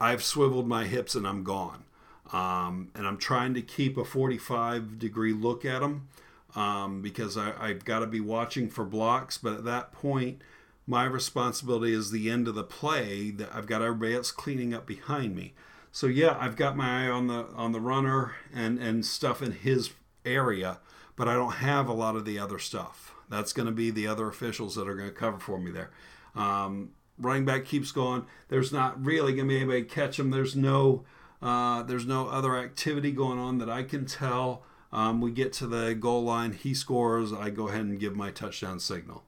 I've 0.00 0.22
swiveled 0.22 0.66
my 0.66 0.84
hips 0.84 1.14
and 1.14 1.26
I'm 1.26 1.44
gone. 1.44 1.84
Um, 2.32 2.90
and 2.94 3.06
I'm 3.06 3.16
trying 3.16 3.54
to 3.54 3.62
keep 3.62 3.96
a 3.96 4.04
45 4.04 4.98
degree 4.98 5.32
look 5.32 5.64
at 5.64 5.82
him 5.82 6.08
um, 6.54 7.00
because 7.00 7.38
I, 7.38 7.68
have 7.68 7.84
got 7.84 8.00
to 8.00 8.06
be 8.06 8.20
watching 8.20 8.68
for 8.68 8.84
blocks. 8.84 9.38
But 9.38 9.54
at 9.54 9.64
that 9.64 9.92
point, 9.92 10.42
my 10.86 11.04
responsibility 11.04 11.94
is 11.94 12.10
the 12.10 12.30
end 12.30 12.46
of 12.46 12.54
the 12.54 12.64
play 12.64 13.30
that 13.30 13.50
I've 13.54 13.66
got 13.66 13.82
everybody 13.82 14.14
else 14.14 14.30
cleaning 14.30 14.74
up 14.74 14.86
behind 14.86 15.34
me. 15.34 15.54
So 15.98 16.06
yeah, 16.06 16.36
I've 16.38 16.54
got 16.54 16.76
my 16.76 17.06
eye 17.06 17.10
on 17.10 17.26
the 17.26 17.48
on 17.56 17.72
the 17.72 17.80
runner 17.80 18.36
and 18.54 18.78
and 18.78 19.04
stuff 19.04 19.42
in 19.42 19.50
his 19.50 19.90
area, 20.24 20.78
but 21.16 21.26
I 21.26 21.34
don't 21.34 21.54
have 21.54 21.88
a 21.88 21.92
lot 21.92 22.14
of 22.14 22.24
the 22.24 22.38
other 22.38 22.60
stuff. 22.60 23.16
That's 23.28 23.52
going 23.52 23.66
to 23.66 23.72
be 23.72 23.90
the 23.90 24.06
other 24.06 24.28
officials 24.28 24.76
that 24.76 24.86
are 24.86 24.94
going 24.94 25.08
to 25.08 25.14
cover 25.14 25.40
for 25.40 25.58
me 25.58 25.72
there. 25.72 25.90
Um, 26.36 26.92
running 27.18 27.44
back 27.44 27.64
keeps 27.64 27.90
going. 27.90 28.26
There's 28.46 28.72
not 28.72 29.04
really 29.04 29.34
going 29.34 29.48
to 29.48 29.52
be 29.52 29.56
anybody 29.56 29.82
catch 29.82 30.20
him. 30.20 30.30
There's 30.30 30.54
no 30.54 31.02
uh, 31.42 31.82
there's 31.82 32.06
no 32.06 32.28
other 32.28 32.56
activity 32.56 33.10
going 33.10 33.40
on 33.40 33.58
that 33.58 33.68
I 33.68 33.82
can 33.82 34.06
tell. 34.06 34.62
Um, 34.92 35.20
we 35.20 35.32
get 35.32 35.52
to 35.54 35.66
the 35.66 35.96
goal 35.96 36.22
line, 36.22 36.52
he 36.52 36.74
scores. 36.74 37.32
I 37.32 37.50
go 37.50 37.66
ahead 37.66 37.80
and 37.80 37.98
give 37.98 38.14
my 38.14 38.30
touchdown 38.30 38.78
signal, 38.78 39.24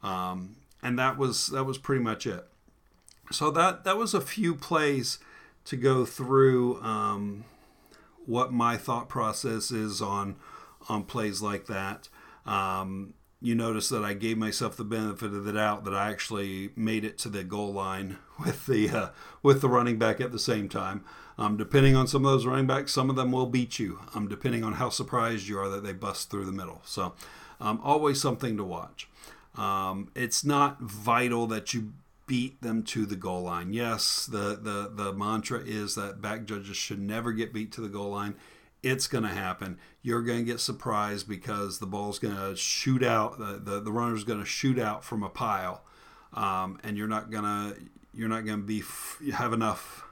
um, 0.00 0.54
and 0.80 0.96
that 0.96 1.18
was 1.18 1.48
that 1.48 1.64
was 1.64 1.76
pretty 1.76 2.04
much 2.04 2.24
it. 2.24 2.46
So 3.32 3.50
that 3.50 3.82
that 3.82 3.96
was 3.96 4.14
a 4.14 4.20
few 4.20 4.54
plays 4.54 5.18
to 5.64 5.76
go 5.76 6.04
through 6.04 6.80
um, 6.82 7.44
what 8.26 8.52
my 8.52 8.76
thought 8.76 9.08
process 9.08 9.70
is 9.70 10.00
on 10.02 10.36
on 10.88 11.04
plays 11.04 11.40
like 11.40 11.66
that. 11.66 12.08
Um, 12.46 13.14
you 13.40 13.54
notice 13.54 13.88
that 13.90 14.04
I 14.04 14.14
gave 14.14 14.38
myself 14.38 14.76
the 14.76 14.84
benefit 14.84 15.32
of 15.32 15.44
the 15.44 15.52
doubt 15.52 15.84
that 15.84 15.94
I 15.94 16.10
actually 16.10 16.70
made 16.76 17.04
it 17.04 17.18
to 17.18 17.28
the 17.28 17.44
goal 17.44 17.72
line 17.72 18.18
with 18.44 18.66
the 18.66 18.88
uh, 18.90 19.08
with 19.42 19.60
the 19.60 19.68
running 19.68 19.98
back 19.98 20.20
at 20.20 20.32
the 20.32 20.38
same 20.38 20.68
time. 20.68 21.04
Um, 21.36 21.56
depending 21.56 21.96
on 21.96 22.06
some 22.06 22.24
of 22.24 22.30
those 22.30 22.46
running 22.46 22.66
backs, 22.66 22.92
some 22.92 23.10
of 23.10 23.16
them 23.16 23.32
will 23.32 23.46
beat 23.46 23.78
you. 23.78 23.98
Um, 24.14 24.28
depending 24.28 24.62
on 24.62 24.74
how 24.74 24.88
surprised 24.88 25.48
you 25.48 25.58
are 25.58 25.68
that 25.68 25.82
they 25.82 25.92
bust 25.92 26.30
through 26.30 26.44
the 26.44 26.52
middle. 26.52 26.80
So, 26.84 27.14
um, 27.60 27.80
always 27.82 28.20
something 28.20 28.56
to 28.56 28.64
watch. 28.64 29.08
Um, 29.56 30.10
it's 30.14 30.44
not 30.44 30.80
vital 30.80 31.46
that 31.48 31.74
you 31.74 31.92
beat 32.26 32.62
them 32.62 32.82
to 32.82 33.06
the 33.06 33.16
goal 33.16 33.42
line. 33.42 33.72
Yes, 33.72 34.26
the, 34.26 34.58
the, 34.60 34.90
the 34.92 35.12
mantra 35.12 35.60
is 35.60 35.94
that 35.94 36.20
back 36.20 36.44
judges 36.44 36.76
should 36.76 37.00
never 37.00 37.32
get 37.32 37.52
beat 37.52 37.72
to 37.72 37.80
the 37.80 37.88
goal 37.88 38.10
line. 38.10 38.34
It's 38.82 39.06
going 39.06 39.24
to 39.24 39.30
happen. 39.30 39.78
You're 40.02 40.22
going 40.22 40.40
to 40.40 40.44
get 40.44 40.60
surprised 40.60 41.28
because 41.28 41.78
the 41.78 41.86
ball's 41.86 42.18
going 42.18 42.36
to 42.36 42.54
shoot 42.56 43.02
out, 43.02 43.38
the, 43.38 43.60
the, 43.62 43.80
the 43.80 43.92
runner's 43.92 44.24
going 44.24 44.40
to 44.40 44.46
shoot 44.46 44.78
out 44.78 45.04
from 45.04 45.22
a 45.22 45.28
pile, 45.28 45.82
um, 46.34 46.78
and 46.82 46.96
you're 46.96 47.08
not 47.08 47.30
going 47.30 47.44
to 47.44 47.80
you're 48.16 48.28
not 48.28 48.44
going 48.44 48.60
to 48.60 48.66
be 48.66 48.82
have 49.32 49.52
enough 49.52 50.04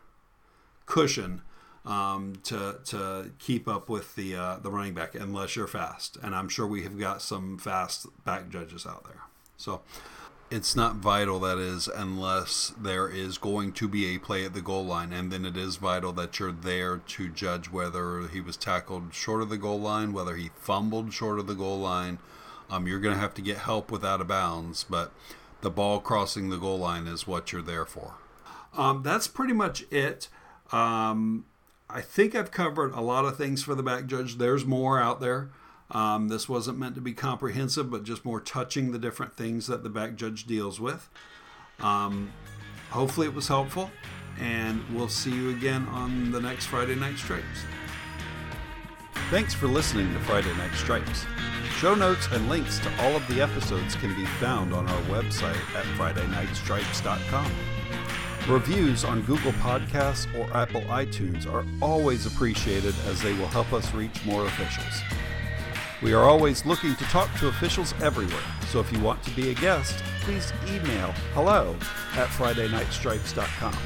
cushion 0.86 1.42
um, 1.84 2.34
to 2.44 2.78
to 2.84 3.30
keep 3.38 3.68
up 3.68 3.88
with 3.88 4.14
the 4.16 4.34
uh, 4.36 4.56
the 4.56 4.70
running 4.70 4.94
back 4.94 5.14
unless 5.14 5.56
you're 5.56 5.66
fast. 5.66 6.16
And 6.22 6.34
I'm 6.34 6.48
sure 6.48 6.66
we 6.66 6.82
have 6.82 6.98
got 6.98 7.22
some 7.22 7.58
fast 7.58 8.06
back 8.24 8.48
judges 8.48 8.86
out 8.86 9.04
there. 9.04 9.22
So 9.56 9.82
it's 10.52 10.76
not 10.76 10.96
vital 10.96 11.40
that 11.40 11.56
is 11.56 11.88
unless 11.88 12.74
there 12.78 13.08
is 13.08 13.38
going 13.38 13.72
to 13.72 13.88
be 13.88 14.14
a 14.14 14.18
play 14.18 14.44
at 14.44 14.52
the 14.52 14.60
goal 14.60 14.84
line 14.84 15.10
and 15.10 15.32
then 15.32 15.46
it 15.46 15.56
is 15.56 15.76
vital 15.76 16.12
that 16.12 16.38
you're 16.38 16.52
there 16.52 16.98
to 16.98 17.30
judge 17.30 17.70
whether 17.70 18.28
he 18.28 18.38
was 18.38 18.58
tackled 18.58 19.14
short 19.14 19.40
of 19.40 19.48
the 19.48 19.56
goal 19.56 19.80
line 19.80 20.12
whether 20.12 20.36
he 20.36 20.50
fumbled 20.54 21.10
short 21.10 21.38
of 21.38 21.46
the 21.46 21.54
goal 21.54 21.78
line. 21.78 22.18
Um, 22.68 22.86
you're 22.86 23.00
going 23.00 23.14
to 23.14 23.20
have 23.20 23.32
to 23.34 23.42
get 23.42 23.58
help 23.58 23.90
with 23.90 24.04
out 24.04 24.20
of 24.20 24.28
bounds 24.28 24.84
but 24.84 25.10
the 25.62 25.70
ball 25.70 26.00
crossing 26.00 26.50
the 26.50 26.58
goal 26.58 26.78
line 26.78 27.06
is 27.06 27.26
what 27.26 27.50
you're 27.50 27.62
there 27.62 27.86
for. 27.86 28.16
Um, 28.76 29.02
that's 29.02 29.28
pretty 29.28 29.54
much 29.54 29.84
it. 29.90 30.28
Um, 30.70 31.46
i 31.88 32.00
think 32.00 32.34
i've 32.34 32.50
covered 32.50 32.90
a 32.94 33.02
lot 33.02 33.26
of 33.26 33.36
things 33.36 33.62
for 33.62 33.74
the 33.74 33.82
back 33.82 34.04
judge. 34.04 34.36
There's 34.36 34.66
more 34.66 35.00
out 35.00 35.18
there 35.18 35.48
um, 35.92 36.28
this 36.28 36.48
wasn't 36.48 36.78
meant 36.78 36.94
to 36.94 37.00
be 37.00 37.12
comprehensive, 37.12 37.90
but 37.90 38.02
just 38.02 38.24
more 38.24 38.40
touching 38.40 38.92
the 38.92 38.98
different 38.98 39.34
things 39.36 39.66
that 39.66 39.82
the 39.82 39.90
back 39.90 40.16
judge 40.16 40.46
deals 40.46 40.80
with. 40.80 41.08
Um, 41.80 42.32
hopefully, 42.90 43.26
it 43.26 43.34
was 43.34 43.48
helpful, 43.48 43.90
and 44.40 44.82
we'll 44.92 45.08
see 45.08 45.32
you 45.32 45.50
again 45.50 45.86
on 45.88 46.32
the 46.32 46.40
next 46.40 46.66
Friday 46.66 46.94
Night 46.94 47.18
Stripes. 47.18 47.64
Thanks 49.30 49.54
for 49.54 49.66
listening 49.66 50.12
to 50.14 50.20
Friday 50.20 50.54
Night 50.56 50.74
Stripes. 50.74 51.26
Show 51.76 51.94
notes 51.94 52.26
and 52.32 52.48
links 52.48 52.78
to 52.80 53.02
all 53.02 53.14
of 53.16 53.26
the 53.28 53.40
episodes 53.42 53.94
can 53.94 54.14
be 54.14 54.24
found 54.24 54.72
on 54.72 54.88
our 54.88 55.02
website 55.02 55.56
at 55.74 55.84
FridayNightStripes.com. 55.96 57.50
Reviews 58.48 59.04
on 59.04 59.22
Google 59.22 59.52
Podcasts 59.52 60.26
or 60.38 60.54
Apple 60.56 60.82
iTunes 60.82 61.46
are 61.46 61.64
always 61.80 62.26
appreciated 62.26 62.94
as 63.06 63.20
they 63.22 63.32
will 63.34 63.46
help 63.48 63.72
us 63.72 63.92
reach 63.94 64.24
more 64.24 64.46
officials. 64.46 65.02
We 66.02 66.14
are 66.14 66.24
always 66.24 66.66
looking 66.66 66.96
to 66.96 67.04
talk 67.04 67.32
to 67.38 67.46
officials 67.46 67.94
everywhere, 68.02 68.42
so 68.68 68.80
if 68.80 68.92
you 68.92 68.98
want 68.98 69.22
to 69.22 69.30
be 69.30 69.50
a 69.50 69.54
guest, 69.54 70.02
please 70.22 70.52
email 70.66 71.12
hello 71.32 71.76
at 72.14 72.28
FridayNightStripes.com. 72.28 73.76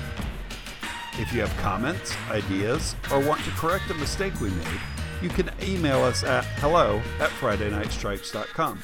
If 1.18 1.33
you 1.35 1.42
have 1.42 1.55
comments, 1.59 2.16
ideas, 2.31 2.96
or 3.12 3.20
want 3.20 3.44
to 3.44 3.50
correct 3.50 3.90
a 3.90 3.94
mistake 3.94 4.40
we 4.40 4.48
made, 4.48 4.81
you 5.20 5.29
can 5.29 5.50
email 5.62 6.02
us 6.02 6.24
at 6.24 6.44
hello 6.61 7.02
at 7.20 7.29
FridayNightStripes.com. 7.31 8.83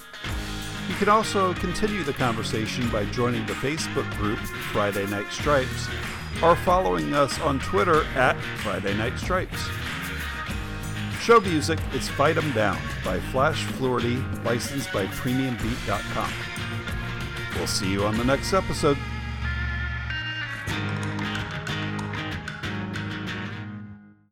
You 0.89 0.95
can 0.97 1.09
also 1.09 1.55
continue 1.55 2.03
the 2.03 2.13
conversation 2.13 2.91
by 2.91 3.07
joining 3.07 3.47
the 3.47 3.55
Facebook 3.55 4.11
group 4.19 4.39
Friday 4.39 5.07
Night 5.07 5.33
Stripes 5.33 5.89
or 6.43 6.55
following 6.57 7.15
us 7.15 7.41
on 7.41 7.61
Twitter 7.61 8.05
at 8.15 8.37
Friday 8.63 8.95
Night 8.95 9.19
Stripes. 9.19 9.69
Show 11.23 11.39
music 11.39 11.79
is 11.95 12.09
Fight 12.09 12.37
'em 12.37 12.51
Down 12.51 12.77
by 13.05 13.21
Flash 13.31 13.65
Fluorty, 13.79 14.21
licensed 14.45 14.93
by 14.93 15.07
PremiumBeat.com. 15.07 16.33
We'll 17.55 17.69
see 17.69 17.93
you 17.93 18.05
on 18.05 18.19
the 18.19 18.25
next 18.25 18.53
episode. 18.53 18.99